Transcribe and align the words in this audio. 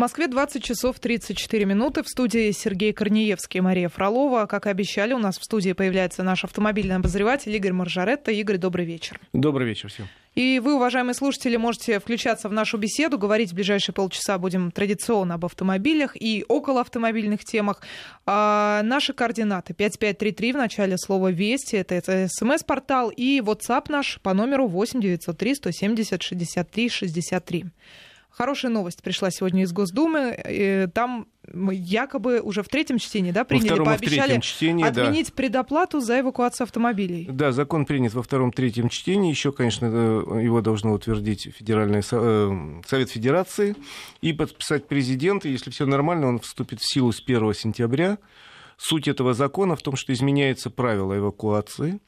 Москве 0.00 0.28
20 0.28 0.64
часов 0.64 0.98
34 0.98 1.66
минуты. 1.66 2.02
В 2.02 2.08
студии 2.08 2.50
Сергей 2.52 2.94
Корнеевский 2.94 3.58
и 3.58 3.60
Мария 3.60 3.90
Фролова. 3.90 4.46
Как 4.46 4.66
и 4.66 4.70
обещали, 4.70 5.12
у 5.12 5.18
нас 5.18 5.38
в 5.38 5.44
студии 5.44 5.74
появляется 5.74 6.22
наш 6.22 6.42
автомобильный 6.42 6.96
обозреватель 6.96 7.54
Игорь 7.54 7.72
Маржаретта. 7.72 8.32
Игорь, 8.32 8.56
добрый 8.56 8.86
вечер. 8.86 9.20
Добрый 9.34 9.66
вечер 9.66 9.90
всем. 9.90 10.08
И 10.34 10.58
вы, 10.58 10.76
уважаемые 10.76 11.12
слушатели, 11.12 11.58
можете 11.58 12.00
включаться 12.00 12.48
в 12.48 12.52
нашу 12.52 12.78
беседу. 12.78 13.18
Говорить 13.18 13.50
в 13.50 13.54
ближайшие 13.54 13.94
полчаса 13.94 14.38
будем 14.38 14.70
традиционно 14.70 15.34
об 15.34 15.44
автомобилях 15.44 16.16
и 16.18 16.46
около 16.48 16.80
автомобильных 16.80 17.44
темах. 17.44 17.82
А, 18.24 18.80
наши 18.82 19.12
координаты 19.12 19.74
5533 19.74 20.52
в 20.52 20.56
начале 20.56 20.96
слова 20.96 21.30
«Вести». 21.30 21.76
Это 21.76 22.26
смс-портал 22.30 23.10
и 23.10 23.40
WhatsApp 23.40 23.86
наш 23.90 24.18
по 24.22 24.32
номеру 24.32 24.66
8903 24.66 25.54
170 25.56 26.22
63 26.22 26.88
63. 26.88 27.64
Хорошая 28.30 28.70
новость 28.70 29.02
пришла 29.02 29.30
сегодня 29.30 29.64
из 29.64 29.72
Госдумы. 29.72 30.90
Там 30.94 31.26
якобы 31.52 32.40
уже 32.40 32.62
в 32.62 32.68
третьем 32.68 32.98
чтении 32.98 33.32
да, 33.32 33.44
приняли, 33.44 33.78
во 33.78 33.84
пообещали 33.84 34.40
чтении, 34.40 34.86
отменить 34.86 35.28
да. 35.28 35.32
предоплату 35.34 36.00
за 36.00 36.20
эвакуацию 36.20 36.64
автомобилей. 36.64 37.26
Да, 37.30 37.52
закон 37.52 37.86
принят 37.86 38.14
во 38.14 38.22
втором-третьем 38.22 38.88
чтении. 38.88 39.30
Еще, 39.30 39.52
конечно, 39.52 39.86
э, 39.86 40.42
его 40.42 40.60
должно 40.60 40.92
утвердить 40.92 41.52
Федеральный 41.54 42.02
э, 42.08 42.80
Совет 42.86 43.10
Федерации 43.10 43.74
и 44.20 44.32
подписать 44.32 44.86
президент. 44.86 45.44
И 45.44 45.50
если 45.50 45.70
все 45.70 45.86
нормально, 45.86 46.28
он 46.28 46.38
вступит 46.38 46.80
в 46.80 46.92
силу 46.92 47.12
с 47.12 47.20
1 47.20 47.54
сентября. 47.54 48.18
Суть 48.76 49.08
этого 49.08 49.34
закона 49.34 49.76
в 49.76 49.82
том, 49.82 49.96
что 49.96 50.12
изменяется 50.12 50.70
правило 50.70 51.16
эвакуации. 51.16 52.00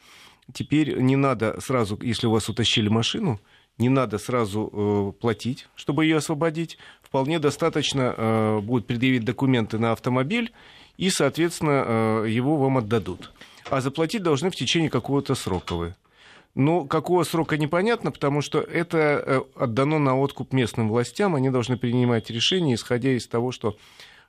Теперь 0.52 0.98
не 1.00 1.16
надо 1.16 1.60
сразу, 1.60 1.98
если 2.02 2.26
у 2.26 2.30
вас 2.30 2.48
утащили 2.48 2.88
машину, 2.88 3.40
не 3.78 3.88
надо 3.88 4.18
сразу 4.18 4.70
э, 4.72 5.20
платить, 5.20 5.68
чтобы 5.74 6.04
ее 6.04 6.18
освободить. 6.18 6.78
Вполне 7.02 7.38
достаточно 7.38 8.14
э, 8.16 8.60
будет 8.60 8.86
предъявить 8.86 9.24
документы 9.24 9.78
на 9.78 9.92
автомобиль, 9.92 10.52
и, 10.96 11.10
соответственно, 11.10 11.84
э, 11.84 12.26
его 12.28 12.56
вам 12.56 12.78
отдадут. 12.78 13.32
А 13.70 13.80
заплатить 13.80 14.22
должны 14.22 14.50
в 14.50 14.56
течение 14.56 14.90
какого-то 14.90 15.34
срока 15.34 15.74
вы. 15.74 15.94
Но 16.54 16.84
какого 16.84 17.24
срока 17.24 17.56
непонятно, 17.56 18.12
потому 18.12 18.42
что 18.42 18.60
это 18.60 18.98
э, 18.98 19.40
отдано 19.54 19.98
на 19.98 20.18
откуп 20.18 20.52
местным 20.52 20.90
властям. 20.90 21.34
Они 21.34 21.48
должны 21.48 21.78
принимать 21.78 22.28
решения, 22.30 22.74
исходя 22.74 23.10
из 23.10 23.26
того, 23.26 23.52
что, 23.52 23.76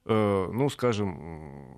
э, 0.06 0.50
ну, 0.52 0.70
скажем, 0.70 1.78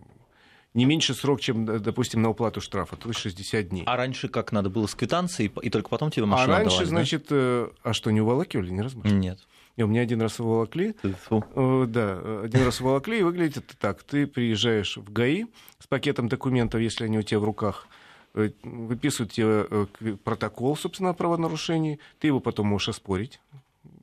не 0.75 0.85
меньше 0.85 1.13
срок, 1.13 1.39
чем, 1.39 1.65
допустим, 1.65 2.21
на 2.21 2.29
уплату 2.29 2.59
штрафа, 2.59 2.97
то 2.97 3.07
есть 3.07 3.21
60 3.21 3.69
дней. 3.69 3.83
А 3.87 3.95
раньше 3.95 4.27
как 4.27 4.51
надо 4.51 4.69
было 4.69 4.85
с 4.87 4.93
квитанцией, 4.93 5.51
и 5.61 5.69
только 5.69 5.89
потом 5.89 6.11
тебе 6.11 6.25
машину 6.25 6.53
А 6.53 6.57
раньше, 6.57 6.75
отдавали, 6.75 6.89
значит, 6.89 7.27
да? 7.29 7.67
а 7.81 7.93
что, 7.93 8.11
не 8.11 8.19
уволакивали, 8.19 8.69
не 8.69 8.81
размашивали? 8.81 9.17
Нет. 9.17 9.39
И 9.77 9.83
у 9.83 9.87
меня 9.87 10.01
один 10.01 10.21
раз 10.21 10.39
уволокли. 10.39 10.95
Фу. 11.27 11.43
Да, 11.87 12.41
один 12.43 12.63
раз 12.63 12.81
уволокли, 12.81 13.19
и 13.19 13.23
выглядит 13.23 13.57
это 13.57 13.77
так. 13.77 14.03
Ты 14.03 14.27
приезжаешь 14.27 14.97
в 14.97 15.11
ГАИ 15.11 15.45
с 15.79 15.87
пакетом 15.87 16.27
документов, 16.27 16.81
если 16.81 17.05
они 17.05 17.17
у 17.19 17.21
тебя 17.21 17.39
в 17.39 17.45
руках, 17.45 17.87
э, 18.33 18.51
выписывают 18.63 19.31
тебе 19.31 19.67
э, 19.69 20.15
протокол, 20.23 20.75
собственно, 20.75 21.11
о 21.11 21.13
правонарушении, 21.13 21.99
ты 22.19 22.27
его 22.27 22.41
потом 22.41 22.67
можешь 22.67 22.89
оспорить, 22.89 23.39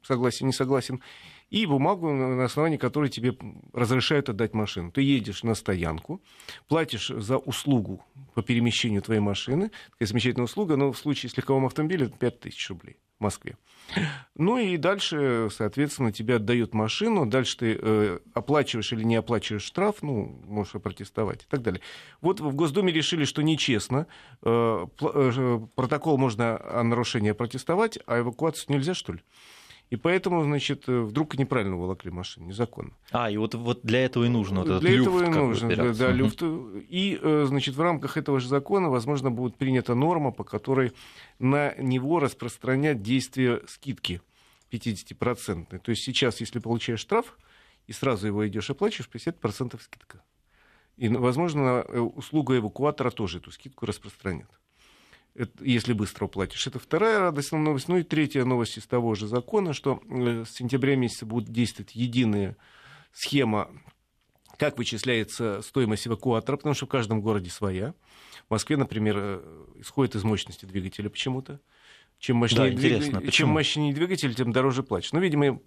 согласен, 0.02 0.46
не 0.46 0.52
согласен, 0.52 1.00
и 1.52 1.66
бумагу, 1.66 2.10
на 2.10 2.44
основании 2.44 2.78
которой 2.78 3.10
тебе 3.10 3.36
разрешают 3.74 4.30
отдать 4.30 4.54
машину. 4.54 4.90
Ты 4.90 5.02
едешь 5.02 5.42
на 5.42 5.54
стоянку, 5.54 6.22
платишь 6.66 7.08
за 7.08 7.36
услугу 7.36 8.02
по 8.34 8.42
перемещению 8.42 9.02
твоей 9.02 9.20
машины, 9.20 9.70
такая 9.90 10.08
замечательная 10.08 10.46
услуга, 10.46 10.76
но 10.76 10.90
в 10.92 10.98
случае 10.98 11.28
с 11.28 11.36
легковым 11.36 11.66
автомобилем 11.66 12.06
это 12.06 12.16
5000 12.16 12.70
рублей 12.70 12.96
в 13.18 13.22
Москве. 13.22 13.58
Ну 14.34 14.56
и 14.56 14.78
дальше, 14.78 15.48
соответственно, 15.50 16.10
тебе 16.10 16.36
отдают 16.36 16.72
машину, 16.72 17.26
дальше 17.26 17.58
ты 17.58 17.78
э, 17.78 18.18
оплачиваешь 18.32 18.90
или 18.94 19.04
не 19.04 19.16
оплачиваешь 19.16 19.64
штраф, 19.64 19.96
ну, 20.00 20.40
можешь 20.46 20.80
протестовать 20.80 21.42
и 21.42 21.46
так 21.50 21.60
далее. 21.60 21.82
Вот 22.22 22.40
в 22.40 22.54
Госдуме 22.54 22.92
решили, 22.92 23.26
что 23.26 23.42
нечестно, 23.42 24.06
э, 24.42 24.86
э, 25.02 25.60
протокол 25.74 26.16
можно 26.16 26.58
о 26.64 26.82
нарушении 26.82 27.32
протестовать, 27.32 27.98
а 28.06 28.20
эвакуацию 28.20 28.74
нельзя, 28.74 28.94
что 28.94 29.12
ли? 29.12 29.20
И 29.92 29.96
поэтому, 29.96 30.42
значит, 30.42 30.88
э, 30.88 31.02
вдруг 31.02 31.36
неправильно 31.36 31.76
волокли 31.76 32.10
машину, 32.10 32.46
незаконно. 32.46 32.92
А, 33.10 33.30
и 33.30 33.36
вот, 33.36 33.54
вот 33.54 33.82
для 33.82 34.06
этого 34.06 34.24
и 34.24 34.28
нужно 34.28 34.60
вот 34.60 34.80
Для 34.80 34.90
этот 34.90 35.02
этого 35.02 35.20
люфт, 35.20 35.36
и 35.36 35.38
нужно, 35.38 35.76
да, 35.76 35.92
да, 35.92 36.10
люфт. 36.10 36.42
И, 36.88 37.18
э, 37.20 37.44
значит, 37.46 37.74
в 37.74 37.80
рамках 37.82 38.16
этого 38.16 38.40
же 38.40 38.48
закона, 38.48 38.88
возможно, 38.88 39.30
будет 39.30 39.56
принята 39.56 39.94
норма, 39.94 40.32
по 40.32 40.44
которой 40.44 40.94
на 41.38 41.74
него 41.74 42.20
распространять 42.20 43.02
действие 43.02 43.60
скидки 43.68 44.22
50%. 44.70 45.78
То 45.78 45.90
есть 45.90 46.02
сейчас, 46.02 46.40
если 46.40 46.58
получаешь 46.58 47.00
штраф, 47.00 47.36
и 47.86 47.92
сразу 47.92 48.28
его 48.28 48.48
идешь 48.48 48.70
оплачиваешь, 48.70 49.10
50% 49.12 49.78
скидка. 49.78 50.22
И, 50.96 51.10
возможно, 51.10 51.84
э, 51.86 51.98
услуга 51.98 52.56
эвакуатора 52.56 53.10
тоже 53.10 53.40
эту 53.40 53.50
скидку 53.50 53.84
распространят 53.84 54.48
это, 55.34 55.64
если 55.64 55.92
быстро 55.92 56.26
уплатишь. 56.26 56.66
Это 56.66 56.78
вторая 56.78 57.18
радостная 57.18 57.60
новость. 57.60 57.88
Ну 57.88 57.96
и 57.96 58.02
третья 58.02 58.44
новость 58.44 58.78
из 58.78 58.86
того 58.86 59.14
же 59.14 59.26
закона, 59.26 59.72
что 59.72 60.00
э, 60.08 60.44
с 60.46 60.52
сентября 60.52 60.96
месяца 60.96 61.26
будет 61.26 61.48
действовать 61.48 61.94
единая 61.94 62.56
схема, 63.12 63.70
как 64.58 64.78
вычисляется 64.78 65.62
стоимость 65.62 66.06
эвакуатора, 66.06 66.56
потому 66.56 66.74
что 66.74 66.86
в 66.86 66.90
каждом 66.90 67.22
городе 67.22 67.50
своя. 67.50 67.94
В 68.48 68.50
Москве, 68.50 68.76
например, 68.76 69.16
э, 69.18 69.64
исходит 69.76 70.14
из 70.14 70.24
мощности 70.24 70.66
двигателя 70.66 71.08
почему-то. 71.08 71.60
Чем 72.22 72.36
мощнее, 72.36 72.70
да, 72.70 72.76
двиг... 72.76 73.32
чем 73.32 73.48
мощнее 73.48 73.92
двигатель, 73.92 74.32
тем 74.32 74.52
дороже 74.52 74.84
платишь. 74.84 75.12
Ну, 75.12 75.18
видимо, 75.18 75.58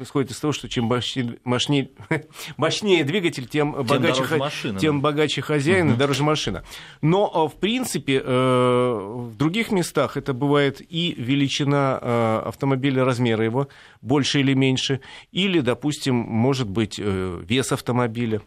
исходит 0.00 0.30
из 0.30 0.38
того, 0.38 0.52
что 0.52 0.68
чем 0.68 0.84
мощнее, 0.84 1.38
мощнее, 1.42 1.90
мощнее 2.56 3.02
двигатель, 3.02 3.48
тем, 3.48 3.72
тем 3.72 3.84
богаче, 3.84 4.22
машина, 4.36 4.78
тем 4.78 5.00
да. 5.00 5.02
богаче 5.02 5.42
хозяин 5.42 5.88
угу. 5.88 5.94
и 5.94 5.98
дороже 5.98 6.22
машина. 6.22 6.62
Но, 7.02 7.28
а, 7.34 7.48
в 7.48 7.56
принципе, 7.56 8.22
э, 8.24 9.28
в 9.32 9.36
других 9.36 9.72
местах 9.72 10.16
это 10.16 10.32
бывает 10.32 10.80
и 10.80 11.12
величина 11.18 11.98
э, 12.00 12.42
автомобиля, 12.44 13.04
размера 13.04 13.44
его, 13.44 13.66
больше 14.00 14.38
или 14.38 14.54
меньше, 14.54 15.00
или, 15.32 15.58
допустим, 15.58 16.14
может 16.14 16.68
быть, 16.68 17.00
э, 17.00 17.42
вес 17.48 17.72
автомобиля. 17.72 18.42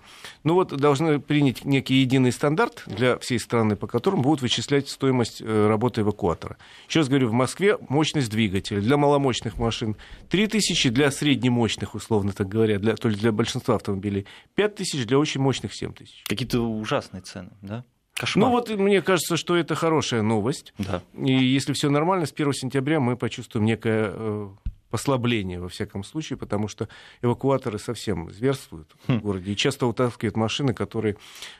Ну 0.45 0.53
вот 0.53 0.69
должны 0.77 1.19
принять 1.19 1.65
некий 1.65 1.95
единый 1.95 2.31
стандарт 2.31 2.83
для 2.85 3.17
всей 3.17 3.37
страны, 3.37 3.75
по 3.75 3.85
которому 3.85 4.23
будут 4.23 4.41
вычислять 4.41 4.87
стоимость 4.87 5.41
работы 5.41 6.01
эвакуатора. 6.01 6.55
Еще 6.87 6.99
раз 6.99 7.09
говорю, 7.09 7.27
в 7.27 7.33
Москве 7.33 7.48
мощность 7.89 8.29
двигателя 8.29 8.81
для 8.81 8.97
маломощных 8.97 9.57
машин 9.57 9.95
3000, 10.29 10.89
для 10.89 11.11
среднемощных, 11.11 11.95
условно 11.95 12.33
так 12.33 12.47
говоря, 12.47 12.79
для, 12.79 12.95
то 12.95 13.09
есть 13.09 13.19
для 13.19 13.31
большинства 13.31 13.75
автомобилей 13.75 14.25
5000, 14.55 15.05
для 15.05 15.17
очень 15.17 15.41
мощных 15.41 15.73
7000. 15.73 16.25
Какие-то 16.27 16.61
ужасные 16.61 17.21
цены, 17.21 17.51
да? 17.61 17.83
Кошмар. 18.13 18.49
Ну 18.49 18.51
вот 18.51 18.69
мне 18.69 19.01
кажется, 19.01 19.38
что 19.38 19.55
это 19.55 19.75
хорошая 19.75 20.21
новость. 20.21 20.73
Да. 20.77 21.01
И 21.15 21.31
если 21.31 21.71
все 21.71 21.89
нормально, 21.89 22.25
с 22.25 22.33
1 22.33 22.53
сентября 22.53 22.99
мы 22.99 23.15
почувствуем 23.15 23.65
некое 23.65 24.11
э, 24.13 24.49
послабление, 24.89 25.61
во 25.61 25.69
всяком 25.69 26.03
случае, 26.03 26.38
потому 26.38 26.67
что 26.67 26.89
эвакуаторы 27.21 27.79
совсем 27.79 28.29
зверствуют 28.29 28.93
хм. 29.07 29.19
в 29.19 29.21
городе 29.21 29.51
и 29.53 29.55
часто 29.55 29.88
утаскивают 29.88 30.35
машины, 30.35 30.73
которые, 30.73 31.15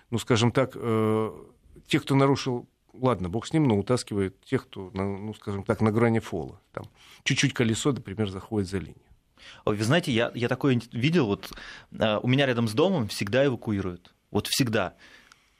ну, 0.09 0.19
скажем 0.19 0.51
так, 0.51 0.72
э, 0.75 1.31
те, 1.88 1.99
кто 1.99 2.16
нарушил 2.16 2.67
ладно, 3.01 3.29
бог 3.29 3.47
с 3.47 3.53
ним, 3.53 3.67
но 3.67 3.77
утаскивает 3.77 4.39
тех, 4.41 4.67
кто, 4.67 4.91
ну, 4.93 5.33
скажем 5.33 5.63
так, 5.63 5.81
на 5.81 5.91
грани 5.91 6.19
фола. 6.19 6.59
Там 6.71 6.85
чуть-чуть 7.23 7.53
колесо, 7.53 7.91
например, 7.91 8.29
заходит 8.29 8.69
за 8.69 8.77
линию. 8.77 8.95
Вы 9.65 9.81
знаете, 9.83 10.11
я, 10.11 10.31
я 10.35 10.47
такое 10.47 10.79
видел, 10.91 11.27
вот 11.27 11.51
э, 11.91 12.19
у 12.21 12.27
меня 12.27 12.45
рядом 12.45 12.67
с 12.67 12.73
домом 12.73 13.07
всегда 13.07 13.45
эвакуируют. 13.45 14.13
Вот 14.31 14.47
всегда. 14.47 14.95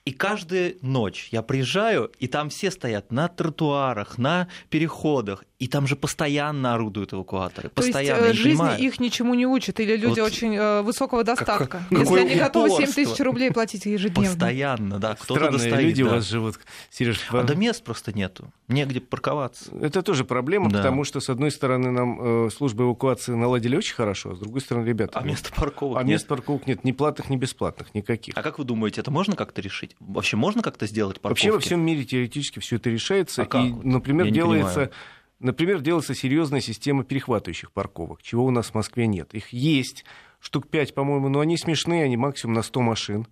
И 0.06 0.12
каждую 0.12 0.78
ночь 0.82 1.30
я 1.32 1.42
приезжаю, 1.42 2.12
и 2.20 2.28
там 2.28 2.50
все 2.50 2.72
стоят 2.72 3.12
на 3.12 3.28
тротуарах, 3.28 4.18
на 4.18 4.48
переходах, 4.70 5.44
и 5.60 5.68
там 5.68 5.88
же 5.88 5.98
постоянно 5.98 6.74
орудуют 6.74 7.14
эвакуаторы. 7.14 7.68
То 7.68 7.76
постоянно. 7.76 8.28
есть 8.28 8.40
жизнь 8.40 8.58
понимаю. 8.58 8.80
их 8.80 9.00
ничему 9.02 9.34
не 9.34 9.46
учит, 9.46 9.82
или 9.82 9.98
люди 9.98 10.22
вот 10.22 10.28
очень 10.28 10.56
э, 10.56 10.82
высокого 10.84 11.26
достатка. 11.26 11.68
Как, 11.68 12.00
Если 12.00 12.18
они 12.18 12.36
готовы 12.36 12.70
7 12.70 12.94
тысяч 12.94 13.20
рублей 13.20 13.52
платить 13.52 13.86
ежедневно. 13.86 14.32
Постоянно, 14.32 15.00
да. 15.00 15.16
Кто-то 15.16 15.34
Странные 15.34 15.52
достает, 15.52 15.84
люди 15.84 16.04
да. 16.04 16.10
у 16.10 16.14
вас 16.14 16.26
живут, 16.26 16.60
Сереж. 16.90 17.20
А 17.32 17.44
да 17.44 17.56
мест 17.56 17.84
просто 17.84 18.14
нету. 18.14 18.54
Негде 18.70 19.02
парковаться. 19.02 19.70
Это 19.82 20.02
тоже 20.02 20.24
проблема, 20.24 20.70
да. 20.70 20.78
потому 20.78 21.04
что, 21.04 21.20
с 21.20 21.30
одной 21.30 21.52
стороны, 21.52 21.92
нам 21.92 22.46
э, 22.46 22.50
службы 22.52 22.86
эвакуации 22.86 23.34
наладили 23.34 23.76
очень 23.76 23.96
хорошо, 23.96 24.32
а 24.32 24.36
с 24.36 24.40
другой 24.40 24.62
стороны, 24.62 24.88
ребята... 24.88 25.20
А 25.20 25.24
мест 25.24 25.52
парковок 25.54 25.98
А 25.98 26.04
нет? 26.04 26.12
мест 26.12 26.28
парковок 26.28 26.68
нет, 26.68 26.86
ни 26.86 26.94
платных, 26.94 27.30
ни 27.30 27.36
бесплатных, 27.36 27.94
никаких. 27.94 28.38
А 28.38 28.44
как 28.44 28.60
вы 28.60 28.64
думаете, 28.64 29.02
это 29.02 29.12
можно 29.12 29.36
как-то 29.36 29.60
решить? 29.60 29.98
Вообще 30.00 30.38
можно 30.38 30.62
как-то 30.62 30.88
сделать 30.88 31.20
парковки? 31.20 31.48
Вообще 31.48 31.52
во 31.52 31.60
всем 31.60 31.82
мире 31.82 32.06
теоретически 32.06 32.60
все 32.60 32.78
это 32.78 32.90
решается. 32.90 33.46
А 33.50 33.62
и, 33.62 33.74
например, 33.74 34.32
делается... 34.32 34.74
Понимаю 34.74 34.92
Например, 35.40 35.80
делается 35.80 36.14
серьезная 36.14 36.60
система 36.60 37.06
перехватывающих 37.06 37.72
парковок, 37.72 38.22
чего 38.22 38.46
у 38.46 38.52
нас 38.52 38.72
в 38.72 38.74
Москве 38.74 39.08
нет. 39.08 39.34
Их 39.34 39.50
есть 39.50 40.04
штук 40.40 40.68
5, 40.68 40.94
по-моему, 40.94 41.30
но 41.30 41.40
они 41.40 41.58
смешные, 41.58 42.04
они 42.04 42.18
максимум 42.18 42.56
на 42.56 42.62
100 42.62 42.82
машин, 42.82 43.28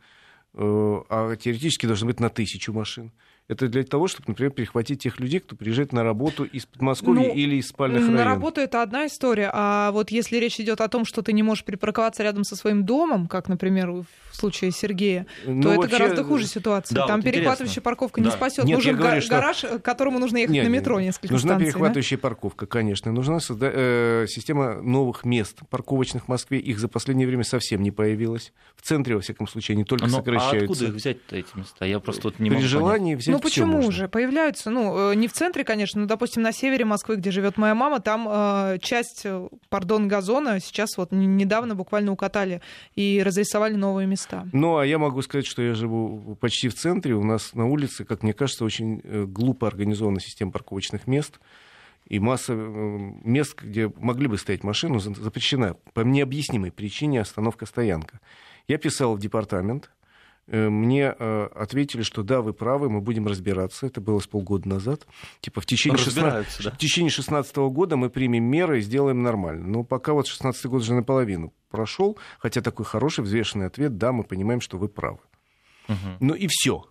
э, 0.54 0.58
а 1.10 1.36
теоретически 1.36 1.86
должны 1.86 2.08
быть 2.08 2.22
на 2.22 2.30
тысячу 2.30 2.72
машин. 2.72 3.12
Это 3.48 3.70
для 3.70 3.84
того, 3.84 4.08
чтобы, 4.08 4.26
например, 4.28 4.52
перехватить 4.52 5.02
тех 5.04 5.20
людей, 5.22 5.40
кто 5.40 5.56
приезжает 5.56 5.94
на 5.94 6.04
работу 6.04 6.44
из 6.44 6.66
Подмосковья 6.66 7.30
ну, 7.30 7.34
или 7.34 7.56
из 7.56 7.70
спальных 7.70 8.02
на 8.02 8.08
районов. 8.08 8.26
На 8.26 8.32
работу 8.34 8.60
это 8.62 8.82
одна 8.82 9.08
история, 9.08 9.50
а 9.54 9.92
вот 9.92 10.12
если 10.12 10.36
речь 10.38 10.60
идет 10.60 10.82
о 10.82 10.88
том, 10.90 11.06
что 11.06 11.22
ты 11.22 11.32
не 11.32 11.44
можешь 11.44 11.64
припарковаться 11.64 12.24
рядом 12.24 12.44
со 12.44 12.58
своим 12.58 12.84
домом, 12.84 13.28
как, 13.28 13.48
например, 13.48 13.92
в 13.92 14.06
случае 14.34 14.72
Сергея, 14.72 15.28
ну, 15.46 15.62
то 15.62 15.70
вообще... 15.70 15.88
это 15.88 15.98
гораздо 15.98 16.24
хуже 16.26 16.46
ситуация. 16.46 16.96
Да, 16.96 17.08
Там 17.08 17.22
вот 17.22 17.26
перехватывающая 17.26 17.64
интересно. 17.66 17.82
парковка 17.84 18.22
да. 18.22 18.26
не 18.26 18.32
спасет. 18.32 18.66
Нет, 18.66 18.76
Нужен 18.78 18.98
говорю, 18.98 19.22
га- 19.22 19.28
гараж, 19.30 19.62
к 19.62 19.80
которому 19.80 20.20
нужно 20.20 20.38
ехать 20.38 20.54
нет, 20.54 20.66
на 20.66 20.70
метро 20.70 21.00
несколько 21.00 21.34
Нужна 21.34 21.52
станций, 21.52 21.66
перехватывающая 21.68 22.18
да? 22.18 22.22
парковка, 22.22 22.66
конечно. 22.66 23.12
Нужна 23.14 23.38
созда- 23.38 23.72
э, 23.74 24.26
система 24.28 24.82
новых 24.82 25.24
мест 25.24 25.60
парковочных 25.70 26.26
в 26.26 26.28
Москве. 26.28 26.60
Их 26.60 26.80
за 26.80 26.90
последнее 26.90 27.28
время 27.28 27.46
совсем 27.46 27.82
не 27.82 27.92
появилось. 27.92 28.52
В 28.76 28.82
центре, 28.82 29.16
во 29.16 29.22
всяком 29.22 29.48
случае, 29.48 29.76
они 29.76 29.86
только 29.86 30.08
Но, 30.08 30.18
сокращаются. 30.18 30.58
А 30.60 30.64
откуда 30.64 30.86
их 30.86 30.94
взять-то 30.94 31.36
эти 31.38 31.48
места? 31.56 31.86
Я 31.86 32.00
просто 32.02 32.24
вот 32.24 32.40
не 32.40 32.50
При 32.50 32.58
могу 32.58 32.68
желании 32.68 33.14
понять. 33.14 33.20
взять 33.20 33.37
Ну 33.38 33.42
почему 33.42 33.92
же? 33.92 34.08
Появляются, 34.08 34.70
ну, 34.70 35.12
э, 35.12 35.16
не 35.16 35.28
в 35.28 35.34
центре, 35.34 35.64
конечно, 35.64 36.02
но, 36.02 36.08
допустим, 36.08 36.42
на 36.42 36.52
севере 36.52 36.86
Москвы, 36.86 37.18
где 37.18 37.32
живет 37.32 37.58
моя 37.58 37.76
мама, 37.76 38.00
там 38.00 38.28
э, 38.30 38.78
часть, 38.82 39.22
э, 39.26 39.48
пардон, 39.70 40.08
газона 40.08 40.60
сейчас 40.60 40.98
вот 40.98 41.12
недавно 41.12 41.76
буквально 41.76 42.12
укатали 42.12 42.62
и 42.96 43.22
разрисовали 43.24 43.76
новые 43.76 44.08
места. 44.08 44.48
Ну, 44.54 44.78
а 44.78 44.86
я 44.86 44.98
могу 44.98 45.22
сказать, 45.22 45.46
что 45.46 45.62
я 45.62 45.74
живу 45.74 46.38
почти 46.40 46.70
в 46.70 46.76
центре. 46.76 47.16
У 47.16 47.24
нас 47.24 47.54
на 47.54 47.68
улице, 47.68 48.06
как 48.06 48.24
мне 48.24 48.34
кажется, 48.34 48.66
очень 48.66 49.02
э, 49.04 49.26
глупо 49.26 49.68
организована 49.68 50.20
система 50.20 50.52
парковочных 50.52 51.08
мест. 51.08 51.40
И 52.08 52.20
масса 52.20 52.54
мест, 52.54 53.62
где 53.62 53.92
могли 53.98 54.28
бы 54.28 54.38
стоять 54.38 54.64
машину, 54.64 55.00
запрещена 55.00 55.76
по 55.94 56.02
необъяснимой 56.02 56.72
причине 56.72 57.20
остановка-стоянка. 57.20 58.22
Я 58.70 58.78
писал 58.78 59.16
в 59.16 59.20
департамент, 59.20 59.92
мне 60.48 61.14
э, 61.18 61.50
ответили, 61.56 62.04
что 62.04 62.24
да, 62.24 62.42
вы 62.42 62.54
правы, 62.54 62.90
мы 62.90 63.02
будем 63.02 63.28
разбираться. 63.28 63.86
Это 63.86 64.00
было 64.00 64.20
с 64.20 64.28
полгода 64.28 64.68
назад. 64.68 65.06
Типа 65.42 65.60
в 65.62 65.66
течение, 65.66 65.98
16, 65.98 66.64
да? 66.64 66.72
в 66.72 66.78
течение 66.78 67.12
16 67.12 67.56
года 67.58 67.98
мы 67.98 68.10
примем 68.10 68.46
меры 68.46 68.80
и 68.80 68.82
сделаем 68.82 69.24
нормально. 69.24 69.68
Но 69.68 69.84
пока 69.84 70.14
вот 70.14 70.28
16 70.28 70.66
год 70.68 70.82
уже 70.82 70.94
наполовину 70.94 71.54
прошел, 71.70 72.18
хотя 72.40 72.62
такой 72.62 72.86
хороший 72.86 73.24
взвешенный 73.24 73.68
ответ, 73.68 73.98
да, 73.98 74.12
мы 74.12 74.24
понимаем, 74.24 74.62
что 74.62 74.78
вы 74.78 74.88
правы. 74.88 75.20
Угу. 75.90 75.96
Ну 76.22 76.34
и 76.34 76.48
все. 76.50 76.86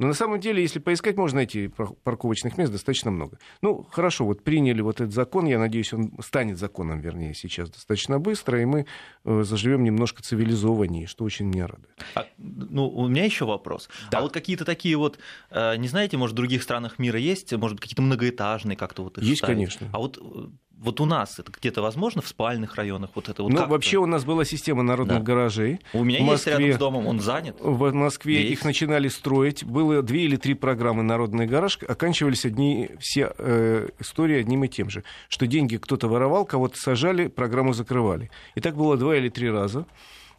Но 0.00 0.06
на 0.06 0.14
самом 0.14 0.40
деле, 0.40 0.62
если 0.62 0.78
поискать, 0.78 1.18
можно 1.18 1.36
найти 1.36 1.68
парковочных 1.68 2.56
мест 2.56 2.72
достаточно 2.72 3.10
много. 3.10 3.38
Ну, 3.60 3.86
хорошо, 3.92 4.24
вот 4.24 4.42
приняли 4.42 4.80
вот 4.80 5.02
этот 5.02 5.12
закон, 5.12 5.44
я 5.44 5.58
надеюсь, 5.58 5.92
он 5.92 6.12
станет 6.24 6.56
законом, 6.56 7.00
вернее, 7.00 7.34
сейчас 7.34 7.68
достаточно 7.68 8.18
быстро, 8.18 8.62
и 8.62 8.64
мы 8.64 8.86
э, 9.26 9.42
заживем 9.42 9.84
немножко 9.84 10.22
цивилизованнее, 10.22 11.06
что 11.06 11.24
очень 11.24 11.46
меня 11.46 11.66
радует. 11.66 11.90
А, 12.14 12.24
ну, 12.38 12.88
у 12.88 13.08
меня 13.08 13.26
еще 13.26 13.44
вопрос. 13.44 13.90
Да. 14.10 14.18
А 14.18 14.22
вот 14.22 14.32
какие-то 14.32 14.64
такие 14.64 14.96
вот, 14.96 15.18
э, 15.50 15.76
не 15.76 15.86
знаете, 15.86 16.16
может, 16.16 16.32
в 16.32 16.36
других 16.38 16.62
странах 16.62 16.98
мира 16.98 17.18
есть, 17.18 17.52
может 17.52 17.76
быть, 17.76 17.82
какие-то 17.82 18.00
многоэтажные 18.02 18.78
как-то 18.78 19.04
вот 19.04 19.18
их 19.18 19.24
Есть, 19.24 19.40
ставить? 19.40 19.54
конечно. 19.54 19.90
А 19.92 19.98
вот 19.98 20.16
э, 20.18 20.48
вот 20.80 21.00
у 21.00 21.04
нас 21.04 21.38
это 21.38 21.52
где-то 21.52 21.82
возможно 21.82 22.22
в 22.22 22.28
спальных 22.28 22.76
районах 22.76 23.10
вот 23.14 23.28
это 23.28 23.42
вот. 23.42 23.52
Ну 23.52 23.66
вообще 23.66 23.98
у 23.98 24.06
нас 24.06 24.24
была 24.24 24.46
система 24.46 24.82
народных 24.82 25.18
да. 25.18 25.22
гаражей. 25.22 25.80
У 25.92 26.02
меня 26.04 26.20
в 26.20 26.26
Москве, 26.26 26.52
есть 26.52 26.60
рядом 26.62 26.76
с 26.76 26.78
домом, 26.78 27.06
он 27.06 27.20
занят. 27.20 27.56
В 27.60 27.92
Москве 27.92 28.40
есть. 28.40 28.52
их 28.52 28.64
начинали 28.64 29.08
строить. 29.08 29.62
Было 29.62 30.02
две 30.02 30.22
или 30.22 30.36
три 30.36 30.54
программы 30.54 31.02
народный 31.02 31.46
гараж, 31.46 31.78
оканчивались 31.86 32.46
одни 32.46 32.90
все 32.98 33.32
э, 33.36 33.88
истории 33.98 34.40
одним 34.40 34.64
и 34.64 34.68
тем 34.68 34.88
же, 34.88 35.04
что 35.28 35.46
деньги 35.46 35.76
кто-то 35.76 36.08
воровал, 36.08 36.46
кого-то 36.46 36.78
сажали, 36.78 37.28
программу 37.28 37.74
закрывали. 37.74 38.30
И 38.54 38.60
так 38.60 38.74
было 38.74 38.96
два 38.96 39.16
или 39.16 39.28
три 39.28 39.50
раза 39.50 39.84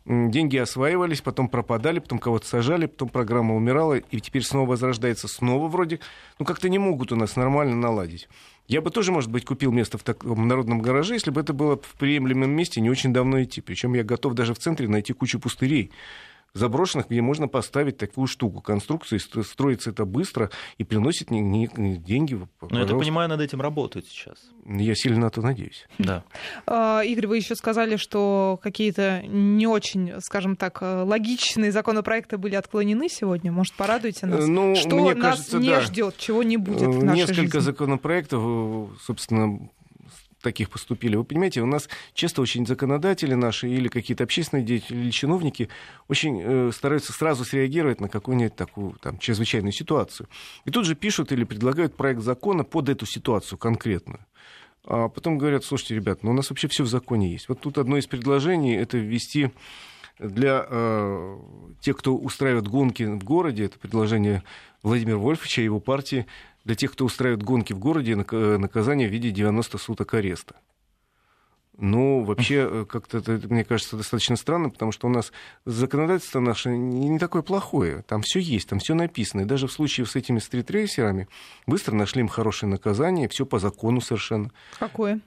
деньги 0.06 0.58
осваивались, 0.58 1.22
потом 1.22 1.48
пропадали, 1.48 2.00
потом 2.00 2.20
кого-то 2.20 2.48
сажали, 2.48 2.88
потом 2.88 3.10
программа 3.10 3.56
умирала, 3.56 3.96
и 3.96 4.20
теперь 4.20 4.44
снова 4.44 4.70
возрождается, 4.70 5.28
снова 5.28 5.68
вроде, 5.68 6.00
ну 6.40 6.46
как-то 6.46 6.70
не 6.70 6.80
могут 6.80 7.12
у 7.12 7.16
нас 7.16 7.36
нормально 7.36 7.76
наладить. 7.76 8.28
Я 8.72 8.80
бы 8.80 8.90
тоже, 8.90 9.12
может 9.12 9.30
быть, 9.30 9.44
купил 9.44 9.74
место 9.74 9.98
в 9.98 10.04
таком 10.04 10.48
народном 10.48 10.82
гараже, 10.82 11.16
если 11.16 11.30
бы 11.30 11.42
это 11.42 11.52
было 11.52 11.76
в 11.76 11.94
приемлемом 12.00 12.52
месте 12.52 12.80
не 12.80 12.90
очень 12.90 13.12
давно 13.12 13.44
идти. 13.44 13.60
Причем 13.60 13.94
я 13.96 14.04
готов 14.06 14.34
даже 14.34 14.54
в 14.54 14.60
центре 14.60 14.88
найти 14.88 15.12
кучу 15.12 15.42
пустырей 15.42 15.92
заброшенных, 16.53 17.07
где 17.09 17.21
можно 17.21 17.48
поставить 17.48 17.98
такую 17.98 18.27
штуку. 18.27 18.62
Конструкции 18.62 19.18
строится 19.18 19.92
это 19.92 20.06
быстро 20.06 20.50
и 20.77 20.83
приносит 20.83 21.31
не, 21.31 21.39
не, 21.39 21.69
не 21.75 21.98
деньги. 21.98 22.39
Ну, 22.62 22.80
я 22.80 22.86
так 22.86 22.98
понимаю, 22.98 23.30
над 23.30 23.42
этим 23.42 23.62
работают 23.62 24.07
сейчас. 24.07 24.38
Я 24.65 24.95
сильно 24.95 25.21
на 25.21 25.25
это 25.27 25.42
надеюсь. 25.42 25.88
Да. 25.98 26.24
А, 26.68 27.01
Игорь, 27.01 27.27
вы 27.27 27.38
еще 27.38 27.56
сказали, 27.56 27.95
что 27.95 28.59
какие-то 28.62 29.24
не 29.27 29.68
очень, 29.68 30.13
скажем 30.19 30.56
так, 30.56 30.81
логичные 30.81 31.71
законопроекты 31.71 32.38
были 32.38 32.56
отклонены 32.56 33.07
сегодня. 33.09 33.51
Может, 33.51 33.74
порадуйте 33.75 34.25
нас? 34.25 34.45
Ну, 34.48 34.75
что 34.75 34.95
мне 34.95 35.13
нас 35.15 35.24
кажется, 35.24 35.57
не 35.57 35.69
да. 35.69 35.81
ждет, 35.81 36.18
чего 36.18 36.44
не 36.44 36.57
будет 36.57 36.81
в 36.81 37.03
нашей 37.03 37.18
Несколько 37.21 37.59
жизни? 37.59 37.59
законопроектов, 37.59 38.92
собственно, 39.01 39.69
таких 40.42 40.70
поступили. 40.70 41.16
Вы 41.16 41.24
понимаете, 41.24 41.62
у 41.62 41.66
нас 41.66 41.90
часто 42.14 42.42
очень 42.42 42.66
законодатели 42.66 43.34
наши 43.34 43.70
или 43.70 43.88
какие-то 43.88 44.24
общественные 44.24 44.66
деятели 44.66 44.98
или 44.98 45.12
чиновники 45.12 45.70
очень 46.08 46.42
э, 46.44 46.72
стараются 46.74 47.14
сразу 47.14 47.46
среагировать 47.46 48.02
на 48.02 48.10
какую-нибудь 48.10 48.56
такую 48.56 48.94
там, 49.02 49.18
чрезвычайную 49.18 49.72
ситуацию. 49.72 50.28
И 50.66 50.72
тут 50.72 50.86
же 50.86 50.96
пишут 50.96 51.32
или 51.32 51.44
предлагают 51.44 51.96
проект 51.96 52.22
закона 52.22 52.64
под 52.64 52.90
эту 52.90 53.06
ситуацию 53.06 53.58
конкретную. 53.58 54.26
А 54.86 55.10
потом 55.10 55.38
говорят, 55.38 55.64
слушайте, 55.64 55.96
ребят, 55.96 56.24
ну 56.24 56.32
у 56.32 56.34
нас 56.34 56.50
вообще 56.50 56.68
все 56.68 56.84
в 56.84 56.88
законе 56.88 57.32
есть. 57.32 57.50
Вот 57.50 57.62
тут 57.62 57.78
одно 57.78 57.98
из 57.98 58.08
предложений 58.08 58.78
это 58.78 58.98
ввести 58.98 59.52
для 60.20 60.66
э, 60.68 61.38
тех, 61.82 61.98
кто 61.98 62.16
устраивает 62.16 62.68
гонки 62.68 63.04
в 63.04 63.24
городе, 63.24 63.66
это 63.66 63.80
предложение 63.80 64.44
Владимира 64.84 65.18
Вольфовича 65.18 65.62
и 65.62 65.66
его 65.66 65.80
партии, 65.80 66.26
для 66.63 66.75
тех, 66.75 66.92
кто 66.92 67.06
устраивает 67.06 67.44
гонки 67.44 67.74
в 67.74 67.80
городе, 67.80 68.16
наказание 68.16 69.08
в 69.08 69.12
виде 69.12 69.31
90 69.31 69.78
суток 69.78 70.13
ареста. 70.13 70.56
Ну, 71.78 72.24
вообще, 72.24 72.68
э, 72.69 72.86
как-то 72.88 73.18
это, 73.18 73.40
мне 73.50 73.63
кажется, 73.63 73.98
достаточно 73.98 74.36
странно, 74.36 74.69
потому 74.69 74.92
что 74.92 75.08
у 75.08 75.10
нас 75.10 75.31
законодательство 75.66 76.40
наше 76.40 76.69
не, 76.69 77.10
не 77.10 77.18
такое 77.18 77.42
плохое. 77.42 78.04
Там 78.08 78.22
все 78.22 78.40
есть, 78.40 78.69
там 78.69 78.78
все 78.78 78.94
написано. 78.94 79.42
И 79.42 79.46
даже 79.46 79.68
в 79.68 79.72
случае 79.72 80.06
с 80.06 80.16
этими 80.16 80.38
стритрейсерами 80.38 81.28
быстро 81.66 81.96
нашли 81.96 82.22
им 82.22 82.28
хорошее 82.28 82.69
наказание, 82.69 83.28
все 83.30 83.48
по 83.48 83.58
закону 83.58 84.00
совершенно. 84.00 84.52
Какое? 84.78 85.22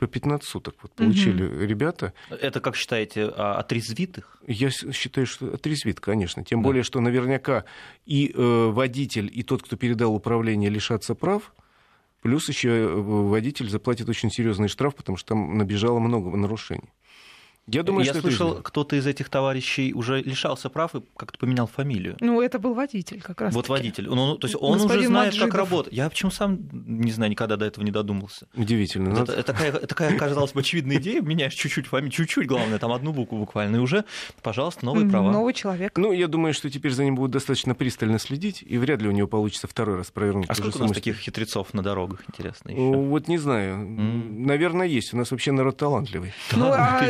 По 0.00 0.06
15 0.06 0.48
суток 0.48 0.76
вот 0.80 0.92
получили 0.92 1.44
угу. 1.44 1.60
ребята. 1.60 2.14
Это, 2.30 2.60
как 2.60 2.74
считаете, 2.74 3.30
а, 3.36 3.58
отрезвит 3.58 4.16
их? 4.16 4.38
Я 4.46 4.70
считаю, 4.70 5.26
что 5.26 5.52
отрезвит, 5.52 6.00
конечно. 6.00 6.42
Тем 6.42 6.62
да. 6.62 6.68
более, 6.68 6.82
что 6.84 7.00
наверняка 7.00 7.66
и 8.06 8.32
э, 8.34 8.70
водитель, 8.70 9.30
и 9.30 9.42
тот, 9.42 9.62
кто 9.62 9.76
передал 9.76 10.14
управление, 10.14 10.70
лишатся 10.70 11.14
прав. 11.14 11.52
Плюс 12.22 12.48
еще 12.48 12.68
э, 12.68 12.94
водитель 12.94 13.68
заплатит 13.68 14.08
очень 14.08 14.30
серьезный 14.30 14.68
штраф, 14.68 14.94
потому 14.94 15.18
что 15.18 15.28
там 15.34 15.58
набежало 15.58 15.98
много 15.98 16.34
нарушений. 16.34 16.88
Я 17.66 17.82
думаю, 17.82 18.04
Я 18.04 18.12
что 18.12 18.22
слышал, 18.22 18.54
кто-то 18.56 18.96
из 18.96 19.06
этих 19.06 19.28
товарищей 19.28 19.92
уже 19.94 20.22
лишался 20.22 20.68
прав 20.68 20.94
и 20.96 21.02
как-то 21.16 21.38
поменял 21.38 21.66
фамилию. 21.66 22.16
Ну, 22.20 22.40
это 22.40 22.58
был 22.58 22.74
водитель 22.74 23.20
как 23.22 23.40
раз. 23.40 23.54
Вот 23.54 23.62
таки. 23.66 23.72
водитель. 23.72 24.08
Ну, 24.08 24.14
ну, 24.14 24.36
то 24.36 24.46
есть 24.46 24.56
он 24.60 24.78
Господин 24.78 24.98
уже 24.98 25.06
знает, 25.06 25.26
Маджидов. 25.28 25.48
как 25.48 25.58
работать. 25.58 25.92
Я 25.92 26.08
почему 26.10 26.30
сам, 26.32 26.58
не 26.72 27.12
знаю, 27.12 27.30
никогда 27.30 27.56
до 27.56 27.66
этого 27.66 27.84
не 27.84 27.92
додумался. 27.92 28.48
Удивительно. 28.56 29.16
Это, 29.20 29.32
это 29.32 29.42
такая, 29.44 29.72
такая, 29.72 30.18
казалось 30.18 30.52
бы, 30.52 30.60
очевидная 30.60 30.96
идея. 30.96 31.20
Меняешь 31.20 31.54
чуть-чуть 31.54 31.86
фамилию, 31.86 32.10
чуть-чуть, 32.12 32.46
главное, 32.46 32.78
там 32.78 32.92
одну 32.92 33.12
букву 33.12 33.38
буквально, 33.38 33.76
и 33.76 33.78
уже, 33.78 34.04
пожалуйста, 34.42 34.84
новые 34.84 35.08
права. 35.08 35.30
Новый 35.30 35.54
человек. 35.54 35.96
Ну, 35.96 36.12
я 36.12 36.26
думаю, 36.26 36.54
что 36.54 36.70
теперь 36.70 36.92
за 36.92 37.04
ним 37.04 37.14
будут 37.14 37.30
достаточно 37.30 37.74
пристально 37.74 38.18
следить, 38.18 38.64
и 38.66 38.78
вряд 38.78 39.00
ли 39.00 39.08
у 39.08 39.12
него 39.12 39.28
получится 39.28 39.68
второй 39.68 39.96
раз 39.96 40.10
провернуть. 40.10 40.48
А 40.48 40.54
сколько 40.54 40.78
у 40.78 40.80
нас 40.80 40.92
таких 40.92 41.18
хитрецов 41.18 41.72
на 41.72 41.82
дорогах, 41.82 42.24
интересно, 42.28 42.70
еще? 42.70 42.80
Вот 42.80 43.28
не 43.28 43.38
знаю. 43.38 43.78
Наверное, 43.78 44.86
есть. 44.86 45.14
У 45.14 45.16
нас 45.16 45.30
вообще 45.30 45.52
народ 45.52 45.76
талантливый. 45.76 46.32
Ну, 46.52 46.72
а 46.72 47.00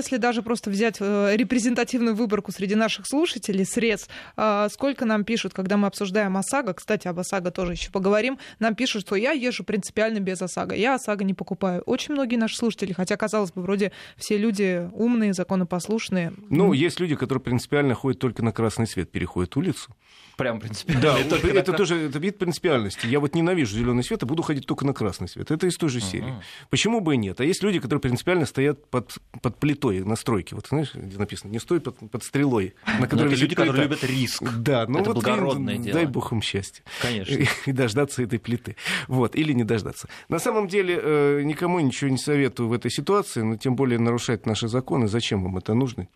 если 0.00 0.16
даже 0.16 0.42
просто 0.42 0.70
взять 0.70 0.96
э, 0.98 1.36
репрезентативную 1.36 2.14
выборку 2.14 2.52
среди 2.52 2.74
наших 2.74 3.06
слушателей, 3.06 3.66
средств, 3.66 4.08
а, 4.36 4.68
сколько 4.70 5.04
нам 5.04 5.24
пишут, 5.24 5.52
когда 5.52 5.76
мы 5.76 5.86
обсуждаем 5.86 6.36
ОСАГО, 6.36 6.74
кстати, 6.74 7.06
об 7.06 7.18
ОСАГО 7.18 7.50
тоже 7.50 7.72
еще 7.72 7.90
поговорим, 7.90 8.38
нам 8.58 8.74
пишут, 8.74 9.02
что 9.02 9.16
я 9.16 9.32
езжу 9.32 9.62
принципиально 9.62 10.20
без 10.20 10.40
ОСАГО, 10.40 10.74
я 10.74 10.94
ОСАГО 10.94 11.24
не 11.24 11.34
покупаю. 11.34 11.82
Очень 11.82 12.14
многие 12.14 12.36
наши 12.36 12.56
слушатели, 12.56 12.92
хотя, 12.92 13.16
казалось 13.16 13.52
бы, 13.52 13.62
вроде 13.62 13.92
все 14.16 14.38
люди 14.38 14.88
умные, 14.94 15.34
законопослушные. 15.34 16.32
Ну, 16.48 16.72
есть 16.72 16.98
люди, 16.98 17.14
которые 17.14 17.42
принципиально 17.42 17.94
ходят 17.94 18.20
только 18.20 18.42
на 18.42 18.52
красный 18.52 18.86
свет, 18.86 19.10
переходят 19.10 19.56
улицу. 19.56 19.94
Прям 20.40 20.58
принципиально. 20.58 21.02
Да, 21.02 21.18
это, 21.18 21.46
это 21.48 21.72
тоже 21.74 21.96
это 21.96 22.18
вид 22.18 22.38
принципиальности. 22.38 23.06
Я 23.06 23.20
вот 23.20 23.34
ненавижу 23.34 23.76
зеленый 23.76 24.02
свет 24.02 24.22
и 24.22 24.26
буду 24.26 24.42
ходить 24.42 24.64
только 24.64 24.86
на 24.86 24.94
красный 24.94 25.28
свет. 25.28 25.50
Это 25.50 25.66
из 25.66 25.76
той 25.76 25.90
же 25.90 26.00
серии. 26.00 26.30
Uh-huh. 26.30 26.66
Почему 26.70 27.00
бы 27.00 27.14
и 27.14 27.18
нет? 27.18 27.42
А 27.42 27.44
есть 27.44 27.62
люди, 27.62 27.78
которые 27.78 28.00
принципиально 28.00 28.46
стоят 28.46 28.88
под, 28.88 29.18
под 29.42 29.58
плитой 29.58 30.02
на 30.02 30.16
стройке. 30.16 30.54
Вот 30.54 30.68
знаешь, 30.68 30.94
где 30.94 31.18
написано, 31.18 31.50
не 31.50 31.58
стой 31.58 31.82
под, 31.82 31.98
под 32.10 32.24
стрелой. 32.24 32.72
На 32.98 33.06
которой 33.06 33.34
люди, 33.34 33.54
которые 33.54 33.82
любят 33.82 34.02
риск. 34.02 34.42
Да, 34.42 34.86
ну 34.88 35.00
это 35.00 35.10
вот 35.10 35.16
благородное 35.16 35.74
им, 35.74 35.82
дело. 35.82 35.94
Дай 35.94 36.06
бог 36.06 36.32
им 36.32 36.40
счастья. 36.40 36.84
Конечно. 37.02 37.34
И, 37.34 37.46
и 37.66 37.72
дождаться 37.72 38.22
этой 38.22 38.38
плиты. 38.38 38.76
Вот, 39.08 39.36
или 39.36 39.52
не 39.52 39.64
дождаться. 39.64 40.08
На 40.30 40.38
самом 40.38 40.68
деле, 40.68 40.98
э, 41.02 41.42
никому 41.42 41.80
ничего 41.80 42.08
не 42.08 42.16
советую 42.16 42.70
в 42.70 42.72
этой 42.72 42.90
ситуации, 42.90 43.42
но 43.42 43.58
тем 43.58 43.76
более 43.76 43.98
нарушать 43.98 44.46
наши 44.46 44.68
законы. 44.68 45.06
Зачем 45.06 45.44
вам 45.44 45.58
это 45.58 45.74
нужно? 45.74 46.08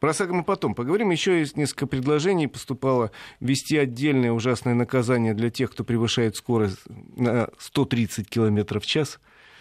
Про 0.00 0.10
ОСАГО 0.10 0.34
мы 0.34 0.44
потом 0.44 0.74
поговорим. 0.74 1.10
Еще 1.10 1.40
есть 1.40 1.56
несколько 1.56 1.86
предложений. 1.86 2.48
Поступало 2.48 3.10
ввести 3.40 3.78
отдельное 3.78 4.32
ужасное 4.32 4.74
наказание 4.74 5.34
для 5.34 5.50
тех, 5.50 5.70
кто 5.70 5.82
превышает 5.82 6.36
скорость 6.36 6.80
на 7.16 7.48
130 7.58 8.28
км 8.28 8.80
в 8.80 8.86
час. 8.86 9.18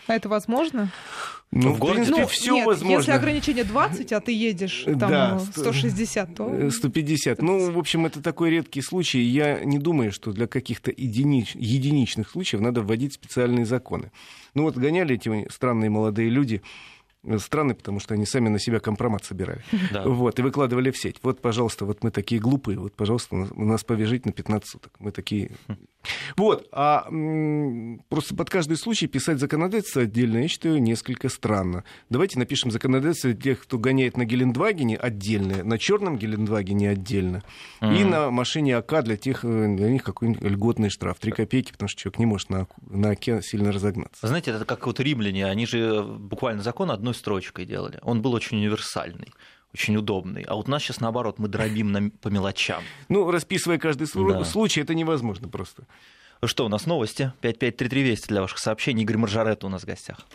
А 0.07 0.15
это 0.15 0.27
возможно? 0.27 0.91
Ну, 1.51 1.73
в, 1.73 1.77
в 1.79 1.91
принципе, 1.93 2.21
ну, 2.21 2.27
все 2.27 2.55
нет, 2.55 2.65
возможно. 2.65 2.97
Если 2.97 3.11
ограничение 3.11 3.63
20, 3.63 4.11
а 4.13 4.19
ты 4.19 4.31
едешь 4.31 4.83
там 4.85 4.99
да, 4.99 5.39
160, 5.39 6.35
то... 6.35 6.45
150. 6.71 6.73
150. 6.73 7.41
Ну, 7.41 7.71
в 7.71 7.77
общем, 7.77 8.05
это 8.05 8.21
такой 8.21 8.49
редкий 8.51 8.81
случай. 8.81 9.19
Я 9.19 9.63
не 9.63 9.77
думаю, 9.77 10.11
что 10.11 10.31
для 10.31 10.47
каких-то 10.47 10.91
единич... 10.91 11.55
единичных 11.55 12.29
случаев 12.29 12.61
надо 12.61 12.81
вводить 12.81 13.13
специальные 13.13 13.65
законы. 13.65 14.11
Ну 14.53 14.63
вот 14.63 14.75
гоняли 14.75 15.15
эти 15.15 15.49
странные 15.51 15.89
молодые 15.89 16.29
люди 16.29 16.61
страны, 17.37 17.73
потому 17.73 17.99
что 17.99 18.13
они 18.13 18.25
сами 18.25 18.49
на 18.49 18.59
себя 18.59 18.79
компромат 18.79 19.23
собирали. 19.25 19.61
Да. 19.91 20.03
Вот, 20.05 20.39
и 20.39 20.41
выкладывали 20.41 20.91
в 20.91 20.97
сеть. 20.97 21.17
Вот, 21.23 21.41
пожалуйста, 21.41 21.85
вот 21.85 22.03
мы 22.03 22.11
такие 22.11 22.39
глупые, 22.41 22.79
вот, 22.79 22.93
пожалуйста, 22.93 23.35
нас 23.35 23.83
повяжите 23.83 24.23
на 24.25 24.31
15 24.31 24.69
суток. 24.69 24.93
Мы 24.99 25.11
такие... 25.11 25.51
Вот, 26.35 26.67
а 26.71 27.03
просто 28.09 28.35
под 28.35 28.49
каждый 28.49 28.75
случай 28.77 29.05
писать 29.05 29.39
законодательство 29.39 30.01
отдельно, 30.01 30.39
я 30.39 30.47
считаю, 30.47 30.81
несколько 30.81 31.29
странно. 31.29 31.83
Давайте 32.09 32.39
напишем 32.39 32.71
законодательство 32.71 33.31
для 33.31 33.53
тех, 33.53 33.61
кто 33.61 33.77
гоняет 33.77 34.17
на 34.17 34.25
Гелендвагене 34.25 34.97
отдельно, 34.97 35.63
на 35.63 35.77
черном 35.77 36.17
Гелендвагене 36.17 36.89
отдельно, 36.89 37.43
mm-hmm. 37.81 38.01
и 38.01 38.03
на 38.03 38.31
машине 38.31 38.77
АК 38.77 39.03
для 39.03 39.15
тех, 39.17 39.45
э, 39.45 39.75
для 39.75 39.89
них 39.89 40.03
какой-нибудь 40.03 40.41
льготный 40.41 40.89
штраф, 40.89 41.17
3 41.19 41.31
копейки, 41.31 41.71
потому 41.71 41.89
что 41.89 42.01
человек 42.01 42.19
не 42.19 42.25
может 42.25 42.49
на, 42.49 42.67
на 42.89 43.11
АКе 43.11 43.41
сильно 43.43 43.71
разогнаться. 43.71 44.27
Знаете, 44.27 44.51
это 44.51 44.65
как 44.65 44.85
вот 44.87 44.99
римляне, 44.99 45.45
они 45.45 45.65
же 45.65 46.01
буквально 46.01 46.63
закон 46.63 46.89
одной 46.89 47.10
одной 47.11 47.15
строчкой 47.15 47.65
делали. 47.65 47.99
Он 48.01 48.21
был 48.21 48.33
очень 48.33 48.57
универсальный 48.57 49.33
очень 49.73 49.95
удобный. 49.95 50.43
А 50.49 50.55
вот 50.55 50.67
у 50.67 50.71
нас 50.71 50.83
сейчас 50.83 50.99
наоборот, 50.99 51.39
мы 51.39 51.47
дробим 51.47 51.93
на, 51.93 52.09
по 52.09 52.27
мелочам. 52.27 52.83
Ну, 53.07 53.31
расписывая 53.31 53.77
каждый 53.77 54.05
да. 54.05 54.43
случай, 54.43 54.81
это 54.81 54.93
невозможно 54.93 55.47
просто. 55.47 55.83
Что, 56.43 56.65
у 56.65 56.67
нас 56.67 56.85
новости? 56.85 57.31
5533 57.39 58.03
Вести 58.03 58.27
для 58.27 58.41
ваших 58.41 58.57
сообщений. 58.57 59.03
Игорь 59.03 59.15
Маржарет 59.15 59.63
у 59.63 59.69
нас 59.69 59.83
в 59.83 59.85
гостях. 59.85 60.27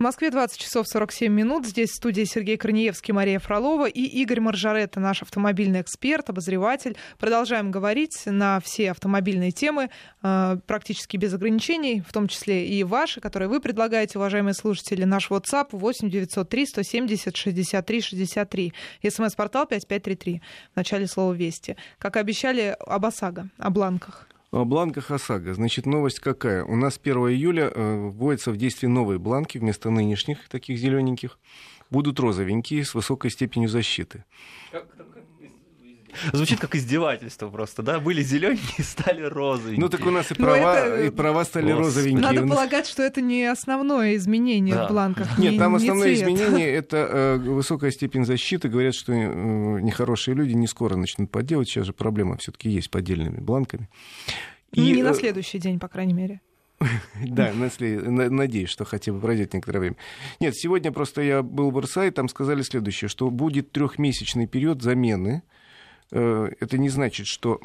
В 0.00 0.02
Москве 0.02 0.30
20 0.30 0.58
часов 0.58 0.88
47 0.88 1.30
минут. 1.30 1.66
Здесь 1.66 1.90
в 1.90 1.96
студии 1.96 2.24
Сергей 2.24 2.56
Корнеевский, 2.56 3.12
Мария 3.12 3.38
Фролова 3.38 3.86
и 3.86 4.00
Игорь 4.00 4.40
Маржаретта, 4.40 4.98
наш 4.98 5.20
автомобильный 5.20 5.82
эксперт, 5.82 6.30
обозреватель. 6.30 6.96
Продолжаем 7.18 7.70
говорить 7.70 8.22
на 8.24 8.60
все 8.60 8.92
автомобильные 8.92 9.50
темы, 9.50 9.90
э, 10.22 10.56
практически 10.66 11.18
без 11.18 11.34
ограничений, 11.34 12.00
в 12.00 12.14
том 12.14 12.28
числе 12.28 12.66
и 12.66 12.82
ваши, 12.82 13.20
которые 13.20 13.50
вы 13.50 13.60
предлагаете, 13.60 14.18
уважаемые 14.18 14.54
слушатели. 14.54 15.04
Наш 15.04 15.28
WhatsApp 15.28 15.68
8 15.72 16.08
903 16.08 16.64
170 16.64 17.36
63 17.36 18.00
63. 18.00 18.72
СМС-портал 19.06 19.66
5533 19.66 20.40
в 20.72 20.76
начале 20.76 21.08
слова 21.08 21.34
«Вести». 21.34 21.76
Как 21.98 22.16
обещали, 22.16 22.74
об 22.86 23.04
ОСАГО, 23.04 23.50
о 23.58 23.68
бланках. 23.68 24.29
Бланка 24.52 25.00
ХАСАГО. 25.00 25.54
Значит, 25.54 25.86
новость 25.86 26.18
какая? 26.18 26.64
У 26.64 26.74
нас 26.74 26.98
1 27.00 27.16
июля 27.28 27.70
э, 27.72 28.08
вводятся 28.10 28.50
в 28.50 28.56
действие 28.56 28.90
новые 28.90 29.20
бланки 29.20 29.58
вместо 29.58 29.90
нынешних, 29.90 30.48
таких 30.48 30.78
зелененьких. 30.78 31.38
Будут 31.88 32.18
розовенькие 32.18 32.84
с 32.84 32.94
высокой 32.94 33.30
степенью 33.30 33.68
защиты. 33.68 34.24
Звучит 36.32 36.60
как 36.60 36.74
издевательство 36.74 37.48
просто, 37.48 37.82
да? 37.82 38.00
Были 38.00 38.22
зелененькие, 38.22 38.84
стали 38.84 39.22
розовенькие. 39.22 39.80
Ну 39.80 39.88
так 39.88 40.04
у 40.06 40.10
нас 40.10 40.30
и 40.30 40.34
права, 40.34 40.78
это... 40.78 41.06
и 41.06 41.10
права 41.10 41.44
стали 41.44 41.72
Господи. 41.72 41.86
розовенькие. 41.86 42.20
Надо 42.20 42.46
полагать, 42.46 42.86
что 42.86 43.02
это 43.02 43.20
не 43.20 43.44
основное 43.44 44.16
изменение 44.16 44.74
да. 44.74 44.86
в 44.86 44.90
бланках. 44.90 45.38
Нет, 45.38 45.52
не, 45.52 45.58
там 45.58 45.72
не 45.72 45.76
основное 45.78 46.14
цвет. 46.14 46.18
изменение 46.18 46.68
это 46.74 46.96
э, 46.96 47.36
высокая 47.38 47.90
степень 47.90 48.24
защиты. 48.24 48.68
Говорят, 48.68 48.94
что 48.94 49.12
э, 49.12 49.80
нехорошие 49.80 50.34
люди 50.34 50.52
не 50.52 50.66
скоро 50.66 50.96
начнут 50.96 51.30
подделывать. 51.30 51.68
Сейчас 51.68 51.86
же 51.86 51.92
проблема 51.92 52.36
все-таки 52.36 52.68
есть 52.68 52.86
с 52.86 52.88
поддельными 52.88 53.40
бланками. 53.40 53.88
И, 54.72 54.92
не 54.92 55.02
на 55.02 55.10
э, 55.10 55.14
следующий 55.14 55.58
день, 55.58 55.78
по 55.78 55.88
крайней 55.88 56.14
мере. 56.14 56.40
Да, 57.22 57.52
надеюсь, 57.54 58.70
что 58.70 58.86
хотя 58.86 59.12
бы 59.12 59.20
пройдет 59.20 59.52
некоторое 59.52 59.80
время. 59.80 59.96
Нет, 60.40 60.56
сегодня 60.56 60.90
просто 60.90 61.20
я 61.20 61.42
был 61.42 61.70
в 61.70 61.78
Ирсай, 61.78 62.10
там 62.10 62.28
сказали 62.28 62.62
следующее, 62.62 63.08
что 63.08 63.28
будет 63.30 63.72
трехмесячный 63.72 64.46
период 64.46 64.82
замены 64.82 65.42
Э, 65.42 65.50
это 66.10 66.78
не 66.78 66.88
значит, 66.88 67.26
что 67.26 67.60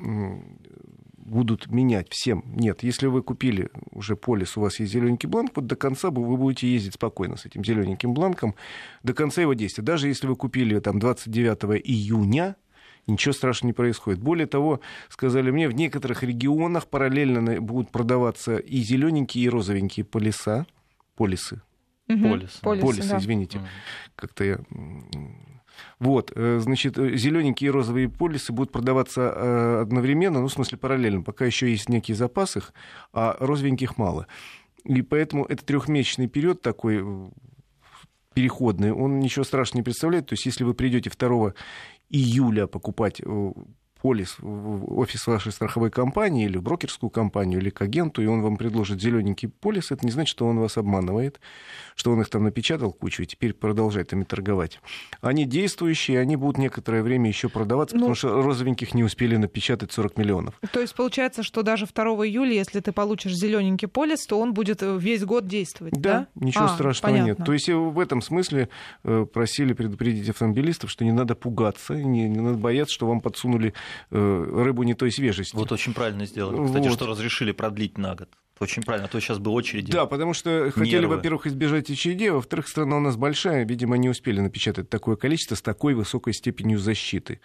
будут 1.17 1.67
менять 1.71 2.09
всем. 2.09 2.43
Нет, 2.45 2.83
если 2.83 3.07
вы 3.07 3.23
купили 3.23 3.69
уже 3.91 4.15
полис, 4.15 4.57
у 4.57 4.61
вас 4.61 4.79
есть 4.79 4.93
зелененький 4.93 5.27
бланк, 5.27 5.51
вот 5.55 5.65
до 5.65 5.75
конца 5.75 6.11
вы 6.11 6.37
будете 6.37 6.71
ездить 6.71 6.93
спокойно 6.93 7.35
с 7.35 7.45
этим 7.45 7.65
зелененьким 7.65 8.13
бланком, 8.13 8.55
до 9.03 9.13
конца 9.13 9.41
его 9.41 9.53
действия. 9.55 9.83
Даже 9.83 10.07
если 10.07 10.27
вы 10.27 10.35
купили 10.35 10.79
там 10.79 10.99
29 10.99 11.81
июня, 11.83 12.55
ничего 13.07 13.33
страшного 13.33 13.69
не 13.69 13.73
происходит. 13.73 14.21
Более 14.21 14.45
того, 14.45 14.81
сказали 15.09 15.49
мне, 15.49 15.67
в 15.67 15.73
некоторых 15.73 16.23
регионах 16.23 16.87
параллельно 16.87 17.59
будут 17.59 17.89
продаваться 17.89 18.57
и 18.57 18.77
зелененькие, 18.77 19.45
и 19.45 19.49
розовенькие 19.49 20.05
полиса, 20.05 20.67
полисы. 21.15 21.61
Угу. 22.07 22.21
Полисы. 22.21 22.61
Полисы, 22.61 22.85
полисы 22.85 23.09
да. 23.09 23.17
извините. 23.17 23.57
Угу. 23.57 23.67
Как-то 24.15 24.43
я 24.43 24.59
вот, 25.99 26.31
э, 26.35 26.59
значит, 26.59 26.97
э, 26.97 27.15
зелененькие 27.15 27.69
и 27.69 27.71
розовые 27.71 28.09
полисы 28.09 28.53
будут 28.53 28.71
продаваться 28.71 29.21
э, 29.21 29.81
одновременно, 29.81 30.41
ну, 30.41 30.47
в 30.47 30.53
смысле, 30.53 30.77
параллельно, 30.77 31.21
пока 31.21 31.45
еще 31.45 31.69
есть 31.69 31.89
некий 31.89 32.13
запас 32.13 32.57
их, 32.57 32.73
а 33.13 33.35
розовеньких 33.39 33.97
мало. 33.97 34.27
И 34.83 35.01
поэтому 35.01 35.45
это 35.45 35.65
трехмесячный 35.65 36.27
период 36.27 36.61
такой 36.61 37.03
переходный, 38.33 38.91
он 38.91 39.19
ничего 39.19 39.45
страшного 39.45 39.79
не 39.79 39.83
представляет. 39.83 40.27
То 40.27 40.33
есть, 40.33 40.45
если 40.45 40.63
вы 40.63 40.73
придете 40.73 41.09
2 41.09 41.53
июля 42.09 42.67
покупать 42.67 43.21
полис 44.05 44.35
в 44.37 44.99
офис 44.99 45.25
вашей 45.25 45.51
страховой 45.51 45.89
компании 45.89 46.45
или 46.45 46.59
брокерскую 46.59 47.09
компанию 47.09 47.59
или 47.59 47.71
к 47.71 47.81
агенту, 47.81 48.21
и 48.21 48.27
он 48.27 48.43
вам 48.43 48.55
предложит 48.55 49.01
зелененький 49.01 49.49
полис, 49.49 49.89
это 49.89 50.05
не 50.05 50.11
значит, 50.11 50.29
что 50.29 50.45
он 50.45 50.59
вас 50.59 50.77
обманывает, 50.77 51.39
что 51.95 52.11
он 52.11 52.21
их 52.21 52.29
там 52.29 52.43
напечатал 52.43 52.93
кучу 52.93 53.23
и 53.23 53.25
теперь 53.25 53.55
продолжает 53.55 54.13
ими 54.13 54.23
торговать. 54.23 54.79
Они 55.21 55.45
действующие, 55.45 56.19
они 56.19 56.35
будут 56.35 56.59
некоторое 56.59 57.01
время 57.01 57.29
еще 57.29 57.49
продаваться, 57.49 57.95
ну, 57.95 58.01
потому 58.01 58.13
что 58.13 58.43
розовеньких 58.43 58.93
не 58.93 59.03
успели 59.03 59.37
напечатать 59.37 59.91
40 59.91 60.19
миллионов. 60.19 60.61
То 60.71 60.81
есть 60.81 60.93
получается, 60.93 61.41
что 61.41 61.63
даже 61.63 61.87
2 61.87 62.03
июля, 62.27 62.53
если 62.53 62.81
ты 62.81 62.91
получишь 62.91 63.33
зелененький 63.33 63.87
полис, 63.87 64.27
то 64.27 64.39
он 64.39 64.53
будет 64.53 64.83
э, 64.83 64.99
весь 64.99 65.25
год 65.25 65.47
действовать, 65.47 65.95
да? 65.95 66.27
Да, 66.35 66.45
ничего 66.45 66.65
а, 66.65 66.67
страшного 66.67 67.11
понятно. 67.11 67.39
нет. 67.39 67.43
То 67.43 67.53
есть 67.53 67.69
в 67.69 67.99
этом 67.99 68.21
смысле 68.21 68.69
э, 69.03 69.25
просили 69.33 69.73
предупредить 69.73 70.29
автомобилистов, 70.29 70.91
что 70.91 71.03
не 71.03 71.11
надо 71.11 71.33
пугаться, 71.33 71.95
не, 71.95 72.29
не 72.29 72.39
надо 72.39 72.59
бояться, 72.59 72.93
что 72.93 73.07
вам 73.07 73.19
подсунули 73.19 73.73
Э, 73.94 73.94
рыбу 74.09 74.83
не 74.83 74.93
той 74.93 75.11
свежести. 75.11 75.55
Вот 75.55 75.71
очень 75.71 75.93
правильно 75.93 76.25
сделали. 76.25 76.65
Кстати, 76.65 76.87
вот. 76.87 76.93
что 76.93 77.07
разрешили 77.07 77.51
продлить 77.51 77.97
на 77.97 78.15
год. 78.15 78.29
Очень 78.59 78.83
правильно, 78.83 79.07
а 79.07 79.11
то 79.11 79.19
сейчас 79.19 79.37
бы 79.37 79.51
очереди. 79.51 79.91
Да, 79.91 80.05
потому 80.05 80.33
что 80.33 80.71
хотели, 80.71 81.05
во-первых, 81.05 81.45
избежать 81.45 81.89
очередей, 81.89 82.31
а 82.31 82.35
во-вторых, 82.35 82.69
страна 82.69 82.97
у 82.97 82.99
нас 83.01 83.17
большая, 83.17 83.65
видимо, 83.65 83.97
не 83.97 84.07
успели 84.07 84.39
напечатать 84.39 84.89
такое 84.89 85.17
количество 85.17 85.55
с 85.55 85.61
такой 85.61 85.93
высокой 85.93 86.33
степенью 86.33 86.79
защиты. 86.79 87.41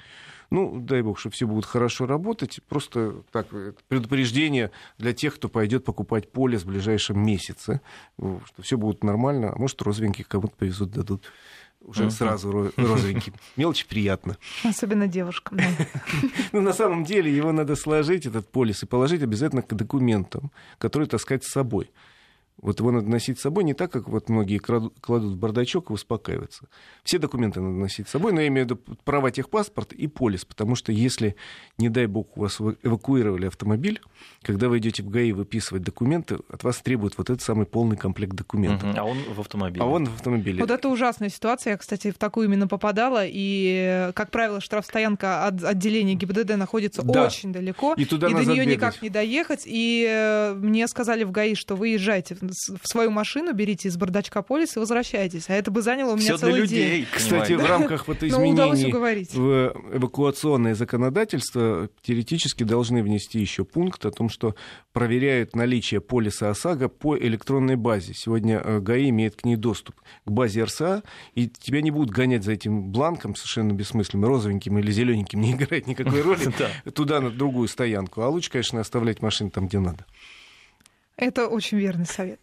Ну, 0.51 0.81
дай 0.81 1.03
бог, 1.03 1.19
что 1.19 1.31
все 1.31 1.47
будут 1.47 1.65
хорошо 1.65 2.07
работать. 2.07 2.61
Просто 2.69 3.23
так, 3.33 3.49
предупреждение 3.89 4.71
для 4.99 5.13
тех, 5.13 5.35
кто 5.35 5.49
пойдет 5.49 5.85
покупать 5.85 6.31
поле 6.31 6.59
в 6.59 6.67
ближайшем 6.67 7.25
месяце, 7.25 7.81
что 8.17 8.63
все 8.63 8.77
будет 8.77 9.03
нормально, 9.03 9.53
а 9.53 9.59
может, 9.59 9.83
розовеньких 9.83 10.29
кому-то 10.29 10.55
повезут, 10.57 10.91
дадут 10.91 11.25
уже 11.81 12.05
uh-huh. 12.05 12.11
сразу 12.11 12.73
розовенький. 12.77 13.33
Мелочь 13.57 13.87
приятно. 13.87 14.37
Особенно 14.65 15.07
девушкам. 15.07 15.59
Да. 15.59 15.87
ну, 16.53 16.61
на 16.61 16.73
самом 16.73 17.05
деле, 17.05 17.35
его 17.35 17.53
надо 17.53 17.77
сложить, 17.77 18.27
этот 18.27 18.51
полис, 18.51 18.83
и 18.83 18.87
положить 18.87 19.23
обязательно 19.23 19.63
к 19.63 19.75
документам, 19.75 20.51
которые 20.79 21.09
таскать 21.09 21.45
с 21.45 21.53
собой. 21.53 21.91
Вот 22.61 22.79
его 22.81 22.91
надо 22.91 23.09
носить 23.09 23.39
с 23.39 23.43
собой 23.43 23.65
не 23.65 23.75
так, 23.75 23.91
как 23.91 24.09
вот 24.09 24.29
многие 24.29 24.59
кладут 24.59 25.33
в 25.33 25.37
бардачок 25.37 25.91
и 25.91 25.93
успокаиваются. 25.93 26.69
Все 27.05 27.19
документы 27.19 27.61
надо 27.61 27.75
носить 27.75 28.09
с 28.09 28.11
собой, 28.11 28.33
но 28.33 28.41
я 28.41 28.49
имею 28.49 28.67
в 28.67 28.71
виду 28.71 28.81
права 29.05 29.31
техпаспорт 29.31 29.93
и 29.93 30.07
полис, 30.07 30.45
потому 30.45 30.75
что 30.75 30.93
если, 30.93 31.37
не 31.79 31.89
дай 31.89 32.07
бог, 32.07 32.37
у 32.37 32.43
вас 32.43 32.61
эвакуировали 32.83 33.47
автомобиль, 33.47 34.01
когда 34.43 34.69
вы 34.69 34.79
идете 34.79 35.03
в 35.03 35.09
ГАИ 35.09 35.33
выписывать 35.33 35.83
документы, 35.83 36.39
от 36.49 36.65
вас 36.65 36.79
требуют 36.79 37.17
вот 37.17 37.31
этот 37.31 37.43
самый 37.43 37.67
полный 37.67 37.97
комплект 37.97 38.35
документов. 38.35 38.89
А 38.97 39.05
он 39.05 39.19
в 39.35 39.41
автомобиле. 39.41 39.83
А 39.83 39.87
он 39.87 40.07
в 40.07 40.15
автомобиле. 40.15 40.61
Вот 40.61 40.71
это 40.71 40.89
ужасная 40.89 41.31
ситуация. 41.31 41.73
Я, 41.73 41.77
кстати, 41.79 42.11
в 42.11 42.19
такую 42.19 42.47
именно 42.47 42.69
попадала. 42.69 43.23
И, 43.27 44.11
как 44.15 44.31
правило, 44.31 44.61
штрафстоянка 44.61 45.47
от 45.47 45.65
отделения 45.65 46.15
ГИБДД 46.15 46.57
находится 46.57 47.03
да. 47.03 47.27
очень 47.27 47.53
далеко. 47.53 47.95
И, 47.95 48.05
туда 48.05 48.29
и 48.29 48.35
до 48.35 48.45
нее 48.45 48.67
никак 48.67 49.01
не 49.03 49.09
доехать. 49.09 49.63
И 49.65 50.07
э, 50.09 50.55
мне 50.55 50.87
сказали 50.89 51.25
в 51.25 51.31
ГАИ, 51.31 51.55
что 51.55 51.77
выезжайте 51.77 52.37
в 52.53 52.87
свою 52.89 53.11
машину, 53.11 53.53
берите 53.53 53.89
из 53.89 53.97
бардачка 53.97 54.43
полис 54.43 54.77
и 54.77 54.81
возвращайтесь. 54.81 55.49
А 55.49 55.55
это 55.55 55.71
бы 55.71 55.83
заняло 55.83 56.13
у 56.13 56.17
меня 56.17 56.37
Всё 56.37 56.39
для 56.39 56.47
целый 56.49 56.61
людей. 56.63 56.91
день. 56.99 57.07
Кстати, 57.13 57.53
в 57.53 57.65
рамках 57.65 58.09
вот 58.09 58.19
Ну, 58.23 58.29
изменений 58.29 58.93
в 59.33 59.75
эвакуационное 59.93 60.75
законодательство 60.75 61.89
теоретически 62.03 62.65
должны 62.65 63.03
внести 63.03 63.39
еще 63.41 63.65
пункт 63.65 64.05
о 64.07 64.11
том, 64.11 64.29
что 64.29 64.55
проверяют 64.93 65.55
наличие 65.55 66.01
полиса 66.01 66.51
ОСАГО 66.51 66.89
по 66.89 67.17
электронной 67.17 67.77
базе. 67.77 68.15
Сегодня 68.15 68.61
э, 68.63 68.81
ГАИ 68.81 69.11
имеет 69.11 69.37
к 69.37 69.45
ней 69.45 69.57
доступ 69.57 69.97
к 70.25 70.31
базе 70.31 70.65
РСА, 70.65 71.03
и 71.35 71.49
тебя 71.49 71.81
не 71.83 71.91
будут 71.91 72.11
гонять 72.11 72.45
за 72.45 72.53
этим 72.53 72.91
бланком 72.91 73.35
совершенно 73.37 73.73
бессмысленным, 73.73 74.29
розовеньким 74.29 74.79
или 74.79 74.91
зелененьким, 74.91 75.41
не 75.43 75.53
играет 75.53 75.87
никакой 75.87 76.21
роли, 76.23 76.53
Да. 76.59 76.91
туда 76.93 77.21
на 77.21 77.31
другую 77.31 77.69
стоянку. 77.69 78.23
А 78.23 78.29
лучше, 78.29 78.51
конечно, 78.51 78.81
оставлять 78.81 79.23
машину 79.23 79.51
там, 79.51 79.69
где 79.69 79.79
надо. 79.79 80.05
Это 81.21 81.49
очень 81.49 81.79
верный 81.79 82.07
совет. 82.07 82.41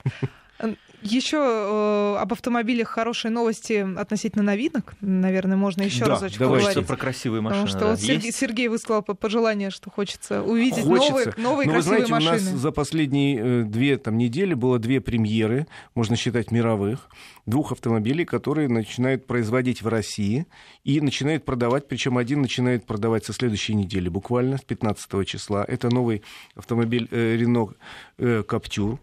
Еще 1.04 1.38
э, 1.38 2.18
об 2.20 2.34
автомобилях 2.34 2.88
хорошие 2.90 3.32
новости 3.32 3.86
относительно 3.98 4.44
новинок. 4.44 4.96
Наверное, 5.00 5.56
можно 5.56 5.84
еще 5.84 6.06
Да, 6.06 6.12
разочек. 6.12 6.40
Хочется 6.40 6.64
поговорить. 6.66 6.88
про 6.88 6.98
красивые 6.98 7.42
Потому 7.44 7.62
машины. 7.62 7.70
что 7.70 7.80
да. 7.86 7.92
вот 7.92 8.00
Сергей? 8.02 8.32
Сергей 8.32 8.68
высказал 8.68 9.04
по- 9.04 9.14
пожелание, 9.14 9.70
что 9.70 9.92
хочется 9.92 10.42
увидеть 10.42 10.84
Хочется. 10.84 11.12
новые, 11.12 11.34
новые 11.38 11.68
Но 11.68 11.74
вы 11.74 11.80
красивые 11.82 12.06
знаете, 12.08 12.14
у 12.14 12.16
нас 12.32 12.42
машины. 12.42 12.58
за 12.58 12.72
последние 12.72 13.38
э, 13.38 13.64
две 13.64 13.98
там, 13.98 14.18
недели 14.18 14.54
было 14.56 14.80
две 14.80 15.00
премьеры, 15.00 15.68
можно 15.94 16.16
считать 16.16 16.50
мировых, 16.52 17.10
двух 17.46 17.72
автомобилей, 17.72 18.26
которые 18.26 18.68
начинают 18.68 19.28
производить 19.28 19.84
в 19.84 19.88
России 19.88 20.48
и 20.84 21.00
начинают 21.00 21.46
продавать, 21.46 21.88
причем 21.88 22.18
один 22.18 22.42
начинает 22.42 22.86
продавать 22.86 23.24
со 23.24 23.34
следующей 23.34 23.76
недели, 23.76 24.10
буквально 24.10 24.58
с 24.58 24.62
15 24.62 25.26
числа. 25.28 25.64
Это 25.68 25.90
новый 25.94 26.24
автомобиль 26.56 27.08
э, 27.12 27.38
Renault 27.38 27.76
э, 28.18 28.44
Captur. 28.48 28.98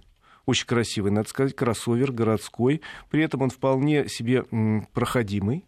Очень 0.47 0.67
красивый, 0.67 1.11
надо 1.11 1.29
сказать, 1.29 1.57
кроссовер 1.57 2.13
городской. 2.13 2.83
При 3.11 3.23
этом 3.23 3.43
он 3.43 3.51
вполне 3.51 4.09
себе 4.09 4.45
проходимый. 4.93 5.65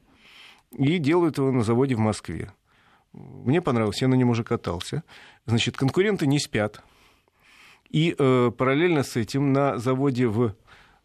И 0.73 0.99
делают 0.99 1.39
его 1.39 1.51
на 1.53 1.63
заводе 1.63 1.95
в 1.95 2.01
Москве. 2.01 2.53
Мне 3.13 3.63
понравилось, 3.63 4.03
я 4.03 4.09
на 4.09 4.15
нем 4.15 4.31
уже 4.31 4.45
катался. 4.45 5.03
Значит, 5.47 5.77
конкуренты 5.77 6.27
не 6.27 6.39
спят. 6.39 6.83
И 7.89 8.15
э, 8.19 8.51
параллельно 8.51 9.03
с 9.03 9.17
этим 9.17 9.53
на 9.53 9.79
заводе 9.79 10.27
в 10.27 10.55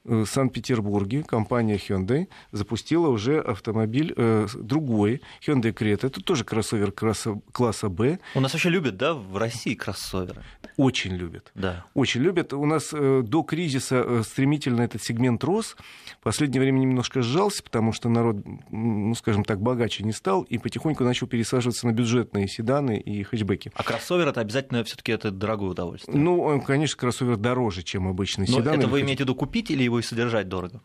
э, 0.05 0.25
Санкт-Петербурге 0.27 1.23
компания 1.23 1.77
Hyundai 1.77 2.27
запустила 2.51 3.07
уже 3.07 3.39
автомобиль 3.39 4.13
э, 4.15 4.47
другой, 4.55 5.21
Hyundai 5.45 5.73
Creta. 5.73 6.07
Это 6.07 6.21
тоже 6.21 6.43
кроссовер 6.43 6.91
класса, 6.91 7.39
класса 7.51 7.89
Б. 7.89 8.19
У 8.35 8.39
нас 8.39 8.53
вообще 8.53 8.69
любят, 8.69 8.97
да, 8.97 9.13
в 9.13 9.37
России 9.37 9.73
кроссоверы? 9.75 10.43
Очень 10.77 11.13
любят. 11.15 11.51
Да. 11.55 11.85
Очень 11.93 12.21
любят. 12.21 12.53
У 12.53 12.65
нас 12.65 12.89
э, 12.93 13.21
до 13.25 13.43
кризиса 13.43 14.03
э, 14.05 14.23
стремительно 14.25 14.81
этот 14.81 15.03
сегмент 15.03 15.43
рос. 15.43 15.75
В 16.19 16.23
последнее 16.23 16.61
время 16.61 16.79
немножко 16.79 17.21
сжался, 17.21 17.63
потому 17.63 17.93
что 17.93 18.09
народ, 18.09 18.37
ну, 18.69 19.13
скажем 19.15 19.43
так, 19.43 19.61
богаче 19.61 20.03
не 20.03 20.11
стал 20.11 20.43
и 20.43 20.57
потихоньку 20.57 21.03
начал 21.03 21.27
пересаживаться 21.27 21.87
на 21.87 21.91
бюджетные 21.91 22.47
седаны 22.47 22.97
и 22.97 23.23
хэтчбеки. 23.23 23.71
А 23.75 23.83
кроссовер 23.83 24.27
это 24.27 24.41
обязательно 24.41 24.83
все-таки 24.83 25.11
это 25.11 25.31
дорогое 25.31 25.69
удовольствие. 25.71 26.17
Ну, 26.17 26.41
он, 26.41 26.61
конечно, 26.61 26.97
кроссовер 26.97 27.37
дороже, 27.37 27.83
чем 27.83 28.07
обычный 28.07 28.47
Но 28.49 28.57
седан. 28.57 28.79
это 28.79 28.87
вы 28.87 29.01
имеете 29.01 29.23
в 29.23 29.25
виду 29.25 29.35
купить 29.35 29.71
или 29.71 29.83
его 29.91 29.99
и 29.99 30.03
содержать 30.03 30.47
дорого? 30.47 30.81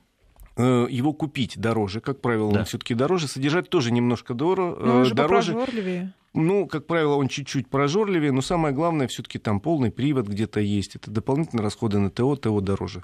Э, 0.56 0.86
Его 0.90 1.12
купить 1.12 1.58
дороже, 1.58 2.00
как 2.00 2.20
правило, 2.20 2.52
Да. 2.52 2.60
он 2.60 2.64
все-таки 2.64 2.94
дороже. 2.94 3.28
Содержать 3.28 3.68
тоже 3.68 3.92
немножко 3.92 4.34
дорого, 4.34 4.76
Ну, 4.84 4.94
он 4.96 5.02
э, 5.02 5.04
же 5.04 5.14
дороже. 5.14 5.54
Ну, 6.36 6.66
как 6.66 6.86
правило, 6.86 7.14
он 7.14 7.28
чуть-чуть 7.28 7.68
прожорливее, 7.68 8.30
но 8.30 8.42
самое 8.42 8.74
главное, 8.74 9.08
все-таки 9.08 9.38
там 9.38 9.58
полный 9.58 9.90
привод 9.90 10.28
где-то 10.28 10.60
есть. 10.60 10.94
Это 10.94 11.10
дополнительные 11.10 11.62
расходы 11.62 11.98
на 11.98 12.10
ТО, 12.10 12.36
ТО 12.36 12.60
дороже. 12.60 13.02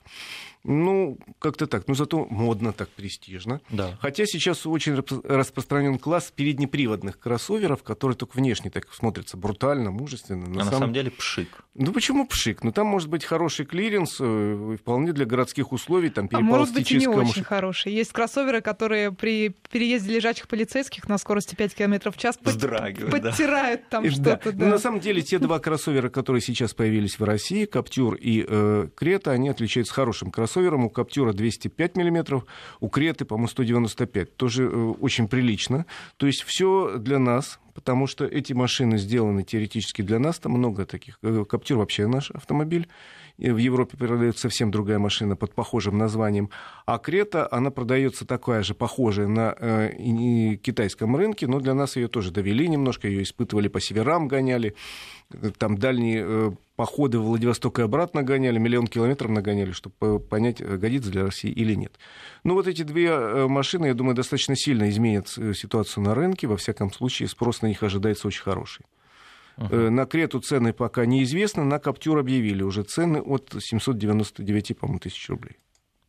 Ну, 0.65 1.19
как-то 1.41 1.67
так. 1.67 1.89
Но 1.89 1.95
зато 1.95 2.27
модно 2.31 2.73
так, 2.73 2.89
престижно. 2.91 3.61
Да. 3.71 3.99
Хотя 4.01 4.27
сейчас 4.27 4.65
очень 4.67 4.95
распространен 5.25 5.99
класс 5.99 6.33
переднеприводных 6.35 7.19
кроссоверов, 7.19 7.83
которые 7.83 8.17
только 8.17 8.37
внешне 8.37 8.71
так 8.71 8.93
смотрятся 8.93 9.37
брутально, 9.37 9.91
мужественно. 9.91 10.45
а 10.47 10.65
на 10.65 10.71
самом 10.71 10.93
деле 10.93 11.11
пшик. 11.11 11.65
Ну 11.75 11.93
почему 11.93 12.27
пшик? 12.27 12.63
Ну 12.63 12.71
там 12.71 12.87
может 12.87 13.09
быть 13.09 13.25
хороший 13.25 13.65
клиренс, 13.67 14.19
э, 14.21 14.77
вполне 14.79 15.13
для 15.13 15.25
городских 15.25 15.73
условий, 15.73 16.11
там 16.11 16.29
А 16.33 16.41
может 16.41 16.75
переползти 16.75 16.75
быть 16.75 16.91
и 16.93 17.07
не 17.07 17.13
камушек. 17.13 17.31
очень 17.33 17.45
хорошие. 17.45 17.97
Есть 17.97 18.13
кроссоверы, 18.13 18.61
которые 18.61 19.11
при 19.11 19.57
переезде 19.71 20.15
лежачих 20.15 20.47
полицейских 20.49 21.09
на 21.09 21.19
скорости 21.19 21.55
5 21.55 21.75
км 21.75 22.11
в 22.13 22.17
час 22.19 22.39
Вздрагивают, 22.41 23.11
да. 23.23 23.31
подтирают 23.31 23.89
там 23.89 24.11
что-то. 24.11 24.53
Да. 24.53 24.67
на 24.67 24.79
самом 24.79 25.01
деле, 25.01 25.23
те 25.23 25.39
два 25.39 25.59
кроссовера, 25.59 26.09
которые 26.09 26.43
сейчас 26.43 26.75
появились 26.75 27.19
в 27.19 27.25
России, 27.25 27.65
Каптюр 27.65 28.15
и 28.15 28.45
э, 28.47 28.89
Крета, 28.95 29.31
они 29.31 29.49
отличаются 29.49 29.95
хорошим 29.95 30.31
кроссовером. 30.31 30.85
У 30.85 30.91
Каптюра 30.91 31.33
205 31.33 31.97
миллиметров, 31.97 32.45
у 32.81 32.89
Креты, 32.89 33.25
по-моему, 33.25 33.49
195. 33.49 34.37
Тоже 34.37 34.65
э, 34.65 34.69
очень 34.69 35.29
прилично. 35.29 35.87
То 36.17 36.27
есть 36.27 36.43
все 36.43 36.99
для 36.99 37.19
нас, 37.19 37.59
потому 37.75 38.07
что 38.07 38.25
эти 38.25 38.53
машины 38.53 38.99
сделаны 38.99 39.43
теоретически 39.43 40.03
для 40.03 40.19
нас. 40.19 40.39
Там 40.39 40.53
много 40.53 40.85
таких. 40.85 41.19
Э, 41.23 41.45
Каптюр 41.49 41.79
вообще 41.79 42.07
наш 42.07 42.31
автомобиль. 42.31 42.89
В 43.51 43.57
Европе 43.57 43.97
продается 43.97 44.43
совсем 44.43 44.71
другая 44.71 44.99
машина 44.99 45.35
под 45.35 45.53
похожим 45.55 45.99
названием. 45.99 46.51
А 46.87 46.99
Крета, 46.99 47.49
она 47.51 47.71
продается 47.71 48.25
такая 48.25 48.63
же, 48.63 48.75
похожая 48.75 49.27
на 49.27 49.55
э, 49.59 50.57
китайском 50.57 51.17
рынке, 51.17 51.49
но 51.49 51.59
для 51.59 51.75
нас 51.75 51.97
ее 51.97 52.07
тоже 52.07 52.31
довели 52.31 52.69
немножко, 52.69 53.09
ее 53.09 53.23
испытывали 53.23 53.69
по 53.69 53.81
северам, 53.81 54.29
гоняли. 54.29 54.75
Там 55.59 55.77
дальние 55.79 56.25
э, 56.25 56.51
походы 56.77 57.19
в 57.19 57.23
Владивосток 57.23 57.79
и 57.79 57.83
обратно 57.83 58.23
гоняли, 58.23 58.59
миллион 58.59 58.87
километров 58.87 59.31
нагоняли, 59.31 59.73
чтобы 59.73 60.21
понять, 60.21 60.61
э, 60.61 60.77
годится 60.77 61.11
для 61.11 61.25
России 61.25 61.51
или 61.51 61.75
нет. 61.75 61.99
Ну 62.45 62.55
вот 62.55 62.67
эти 62.67 62.83
две 62.83 63.09
э, 63.09 63.47
машины, 63.49 63.87
я 63.87 63.95
думаю, 63.95 64.15
достаточно 64.15 64.57
сильно 64.57 64.89
изменят 64.89 65.33
э, 65.37 65.55
ситуацию 65.55 66.05
на 66.05 66.15
рынке. 66.15 66.47
Во 66.47 66.57
всяком 66.57 66.93
случае, 66.93 67.29
спрос 67.29 67.63
на 67.63 67.67
них 67.67 67.83
ожидается 67.83 68.29
очень 68.29 68.43
хороший. 68.43 68.85
Э, 69.57 69.89
На 69.91 70.07
Крету 70.07 70.41
цены 70.41 70.73
пока 70.73 71.07
неизвестны, 71.07 71.65
на 71.65 71.79
Каптюр 71.79 72.19
объявили 72.19 72.63
уже 72.63 72.83
цены 72.83 73.21
от 73.21 73.55
799, 73.59 74.79
по-моему, 74.79 74.99
тысяч 75.01 75.29
рублей. 75.29 75.57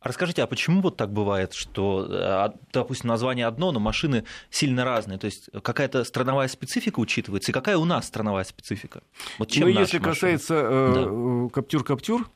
А 0.00 0.08
расскажите, 0.08 0.42
а 0.42 0.46
почему 0.46 0.82
вот 0.82 0.98
так 0.98 1.10
бывает, 1.12 1.54
что, 1.54 2.06
э, 2.10 2.58
допустим, 2.74 3.08
название 3.08 3.46
одно, 3.46 3.72
но 3.72 3.80
машины 3.80 4.24
сильно 4.50 4.84
разные? 4.84 5.18
То 5.18 5.24
есть 5.26 5.48
какая-то 5.62 6.04
страновая 6.04 6.48
специфика 6.48 7.00
учитывается? 7.00 7.52
И 7.52 7.54
какая 7.54 7.78
у 7.78 7.86
нас 7.86 8.06
страновая 8.06 8.44
специфика? 8.44 9.02
Вот 9.38 9.50
чем 9.50 9.62
Ну, 9.62 9.68
если 9.68 9.98
машины? 9.98 10.12
касается 10.14 10.54
э, 10.56 11.48
Каптюр-Каптюр, 11.52 12.26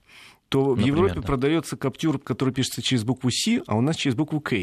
то 0.49 0.64
в 0.64 0.79
Например, 0.79 0.94
Европе 0.97 1.14
да. 1.21 1.27
продается 1.27 1.77
Каптюр, 1.77 2.18
который 2.18 2.55
пишется 2.55 2.81
через 2.81 3.05
букву 3.05 3.31
С, 3.31 3.61
а 3.66 3.77
у 3.77 3.83
нас 3.83 3.97
через 3.97 4.14
букву 4.16 4.40
К. 4.40 4.55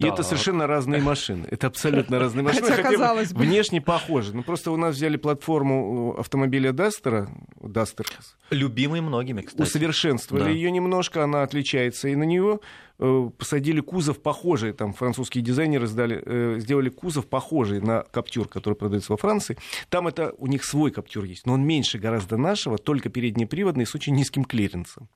И 0.00 0.06
это 0.06 0.22
совершенно 0.22 0.66
разные 0.66 1.00
машины. 1.02 1.46
Это 1.50 1.66
абсолютно 1.66 2.18
разные 2.18 2.42
машины. 2.42 2.62
Хотя, 2.62 2.76
хотя 2.76 2.88
бы 2.88 2.94
казалось 2.96 3.32
бы. 3.32 3.40
Внешне 3.42 3.80
похожи. 3.80 4.34
Ну, 4.34 4.42
просто 4.42 4.70
у 4.70 4.76
нас 4.76 4.96
взяли 4.96 5.16
платформу 5.18 6.16
автомобиля 6.18 6.72
Дастера, 6.72 7.28
Дастер, 7.60 8.06
Любимый 8.50 9.00
многими, 9.02 9.42
кстати. 9.42 9.62
усовершенствовали 9.62 10.44
Да. 10.44 10.50
ее 10.50 10.70
немножко, 10.70 11.22
она 11.22 11.42
отличается, 11.42 12.08
и 12.08 12.16
на 12.16 12.24
нее 12.24 12.60
э, 12.98 13.30
посадили 13.38 13.80
кузов 13.80 14.20
похожий, 14.22 14.72
там 14.72 14.92
французские 14.92 15.42
дизайнеры 15.44 15.86
сдали, 15.86 16.22
э, 16.24 16.56
сделали 16.58 16.88
кузов 16.88 17.26
похожий 17.28 17.80
на 17.80 18.02
Каптюр, 18.02 18.48
который 18.48 18.74
продается 18.74 19.12
во 19.12 19.16
Франции. 19.16 19.56
Там 19.88 20.08
это 20.08 20.34
у 20.38 20.46
них 20.46 20.64
свой 20.64 20.90
Каптюр 20.90 21.24
есть, 21.24 21.46
но 21.46 21.52
он 21.54 21.62
меньше 21.64 21.98
гораздо 21.98 22.36
нашего, 22.36 22.78
только 22.78 23.08
переднеприводный 23.08 23.86
с 23.86 23.94
очень 23.94 24.14
низким 24.14 24.44
клиренсом. 24.44 25.08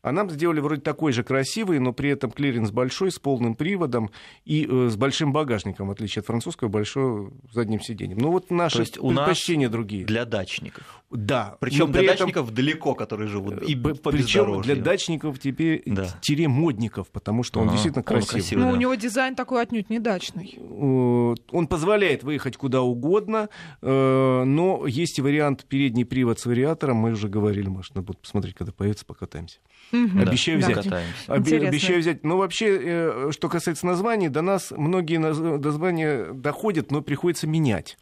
А 0.00 0.12
нам 0.12 0.30
сделали 0.30 0.60
вроде 0.60 0.80
такой 0.80 1.12
же 1.12 1.24
красивый, 1.24 1.80
но 1.80 1.92
при 1.92 2.10
этом 2.10 2.30
клиренс 2.30 2.70
большой, 2.70 3.10
с 3.10 3.18
полным 3.18 3.56
приводом 3.56 4.10
и 4.44 4.64
э, 4.70 4.88
с 4.90 4.96
большим 4.96 5.32
багажником, 5.32 5.88
в 5.88 5.90
отличие 5.90 6.20
от 6.20 6.26
французского, 6.26 6.68
большой 6.68 7.30
задним 7.52 7.80
сиденьем. 7.80 8.18
Ну 8.18 8.30
вот 8.30 8.50
наши 8.50 8.76
То 8.76 8.82
есть 8.82 8.98
у 8.98 9.10
нас 9.10 9.24
предпочтения 9.26 9.68
другие. 9.68 10.04
Для 10.04 10.24
дачников. 10.24 11.02
Да. 11.10 11.56
Причем 11.58 11.90
для 11.90 12.00
при 12.02 12.08
этом- 12.10 12.26
дачников 12.28 12.54
далеко, 12.54 12.94
которые 12.94 13.28
живут. 13.28 13.62
И 13.62 13.74
по 13.74 13.94
Причем 14.12 14.60
для 14.62 14.76
дачников 14.76 15.40
теперь 15.40 15.82
Да. 15.84 16.06
тире 16.20 16.46
модников, 16.46 17.08
потому 17.10 17.42
что 17.42 17.58
он 17.58 17.66
Ага, 17.66 17.72
действительно 17.74 18.00
он 18.02 18.04
красивый. 18.04 18.40
красивый. 18.40 18.64
Ну, 18.64 18.70
да. 18.70 18.76
у 18.76 18.80
него 18.80 18.94
дизайн 18.94 19.34
такой 19.34 19.62
отнюдь 19.62 19.90
не 19.90 19.98
дачный. 19.98 20.54
Э, 20.58 21.34
Он 21.50 21.66
позволяет 21.66 22.22
выехать 22.22 22.56
куда 22.56 22.82
угодно, 22.82 23.48
э, 23.82 24.44
но 24.44 24.86
есть 24.86 25.18
и 25.18 25.22
вариант 25.22 25.64
передний 25.66 26.04
привод 26.04 26.38
с 26.38 26.46
вариатором. 26.46 26.98
Мы 26.98 27.12
уже 27.12 27.28
говорили, 27.28 27.68
может, 27.68 27.94
надо 27.94 28.06
будет 28.06 28.18
посмотреть, 28.20 28.54
когда 28.54 28.72
появится, 28.72 29.04
покатаемся. 29.04 29.58
Да, 29.92 30.22
Обещаю 30.22 30.58
взять. 30.58 30.76
покатаемся. 30.76 31.14
Обе- 31.32 31.38
Интересно. 31.40 31.68
Обещаю 31.68 32.00
взять. 32.00 32.24
Но 32.24 32.36
вообще, 32.36 32.78
э, 32.80 33.30
что 33.32 33.48
касается 33.48 33.86
названий, 33.86 34.28
до 34.28 34.42
нас 34.42 34.70
многие 34.76 35.18
наз- 35.18 35.58
названия 35.58 36.32
доходят, 36.32 36.90
но 36.90 37.00
приходится 37.02 37.46
менять. 37.46 37.96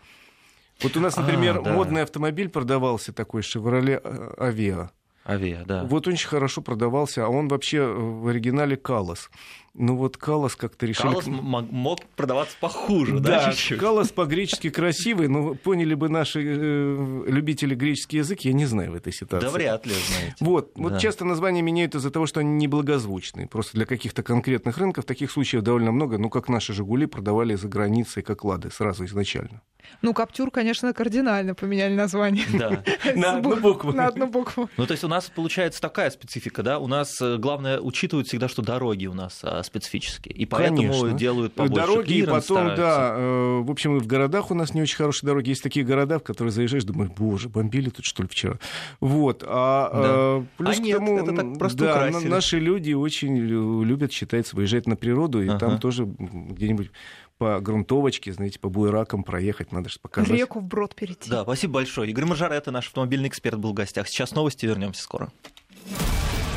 Вот 0.83 0.97
у 0.97 1.01
нас, 1.01 1.17
А, 1.17 1.23
например, 1.23 1.63
да. 1.63 1.73
модный 1.73 2.03
автомобиль 2.03 2.49
продавался 2.49 3.13
такой 3.13 3.43
Chevrolet 3.43 4.03
Aveo. 4.37 4.89
Авиа, 5.29 5.65
да. 5.65 5.85
Вот 5.85 6.07
очень 6.07 6.29
хорошо 6.29 6.63
продавался, 6.63 7.27
а 7.27 7.29
он 7.29 7.49
вообще 7.49 7.85
в 7.85 8.29
оригинале 8.29 8.77
Калос. 8.77 9.31
Ну 9.75 9.97
вот 9.97 10.17
Калос 10.17 10.57
как-то 10.57 10.87
решили... 10.87 11.09
Калос 11.09 11.27
мог 11.27 12.01
продаваться 12.17 12.57
похуже, 12.61 13.19
да, 13.19 13.45
да 13.45 13.53
чуть-чуть? 13.53 13.79
Калос 13.79 14.09
по-гречески 14.13 14.71
красивый, 14.71 15.29
но 15.29 15.55
поняли 15.55 15.95
бы 15.95 16.09
наши 16.09 16.43
э, 16.43 17.25
любители 17.27 17.75
греческий 17.75 18.19
язык, 18.19 18.41
я 18.43 18.53
не 18.53 18.65
знаю 18.65 18.93
в 18.93 18.95
этой 18.95 19.13
ситуации. 19.13 19.47
Да 19.47 19.53
вряд 19.53 19.85
ли 19.85 19.93
знаете. 19.93 20.37
Вот, 20.41 20.73
да. 20.77 20.83
вот 20.83 20.99
часто 20.99 21.25
названия 21.25 21.61
меняют 21.61 21.95
из-за 21.95 22.11
того, 22.11 22.27
что 22.27 22.41
они 22.41 22.55
неблагозвучные. 22.55 23.49
Просто 23.49 23.73
для 23.75 23.85
каких-то 23.85 24.23
конкретных 24.23 24.79
рынков 24.79 25.05
таких 25.05 25.31
случаев 25.31 25.63
довольно 25.63 25.93
много, 25.93 26.17
ну 26.17 26.31
как 26.31 26.49
наши 26.49 26.73
«Жигули» 26.73 27.07
продавали 27.07 27.55
за 27.55 27.69
границей 27.69 28.23
как 28.23 28.45
«Лады» 28.45 28.71
сразу 28.71 29.05
изначально. 29.05 29.61
Ну, 30.03 30.15
Каптюр, 30.15 30.51
конечно, 30.51 30.93
кардинально 30.93 31.55
поменяли 31.55 31.95
название. 31.95 32.45
Да. 32.53 32.83
На 33.15 33.37
одну 33.37 33.57
букву. 33.57 33.93
На 33.93 34.07
одну 34.07 34.27
букву. 34.27 34.69
Ну, 34.77 34.87
то 34.87 34.93
есть 34.93 35.05
у 35.05 35.09
нас 35.09 35.31
получается 35.35 35.81
такая 35.81 36.11
специфика, 36.11 36.63
да? 36.63 36.79
У 36.79 36.87
нас 36.87 37.21
э, 37.21 37.37
главное 37.39 37.81
учитывают 37.81 38.29
всегда, 38.29 38.49
что 38.49 38.63
дороги 38.63 39.07
у 39.07 39.15
нас 39.15 39.41
а, 39.43 39.63
специфические. 39.63 40.35
И 40.35 40.47
поэтому 40.47 40.79
конечно. 40.79 41.13
делают 41.13 41.55
побольше 41.55 41.87
Дороги, 41.87 42.13
и 42.15 42.23
потом, 42.23 42.43
стараются. 42.43 42.83
да, 42.83 43.15
э, 43.17 43.61
в 43.63 43.71
общем, 43.71 43.97
и 43.97 44.01
в 44.01 44.07
городах 44.07 44.51
у 44.51 44.55
нас 44.55 44.75
не 44.75 44.83
очень 44.83 44.97
хорошие 44.97 45.27
дороги. 45.27 45.51
Есть 45.51 45.63
такие 45.63 45.85
города, 45.85 46.19
в 46.19 46.23
которые 46.23 46.53
заезжаешь, 46.53 46.85
думаешь, 46.85 47.11
боже, 47.17 47.49
бомбили 47.49 47.91
тут, 47.91 48.05
что 48.05 48.23
ли, 48.23 48.29
вчера. 48.29 48.59
Вот. 49.01 49.45
А, 49.47 49.91
да. 49.93 50.43
Э, 50.43 50.45
плюс 50.57 50.79
а 50.79 50.81
к 50.81 50.85
нет, 50.85 50.99
тому, 50.99 51.19
это 51.19 51.37
так 51.37 51.59
просто 51.59 51.79
да, 51.79 51.93
украсили. 51.93 52.29
наши 52.29 52.59
люди 52.59 52.93
очень 52.93 53.37
любят, 53.37 54.13
считается, 54.13 54.57
выезжать 54.57 54.87
на 54.87 54.97
природу, 54.97 55.43
и 55.43 55.49
ага. 55.49 55.59
там 55.59 55.79
тоже 55.79 56.07
где-нибудь 56.07 56.91
по 57.39 57.61
грунтовочке, 57.61 58.33
знаете, 58.33 58.59
по 58.59 58.69
буеракам 58.69 59.23
проехать, 59.23 59.73
надо 59.73 59.89
же 59.89 59.99
показать. 60.01 60.31
Реку 60.31 60.61
вброд 60.61 60.95
перейти. 60.95 61.31
Да, 61.31 61.43
спасибо 61.43 61.75
большое. 61.75 62.11
Игорь 62.11 62.25
Мажарета, 62.25 62.71
наш 62.71 62.87
автомобильный 62.87 63.29
эксперт, 63.29 63.59
был 63.59 63.71
в 63.71 63.75
гостях. 63.75 64.09
Сейчас 64.09 64.33
новости, 64.33 64.67
вернемся 64.67 65.03
скоро. 65.03 65.31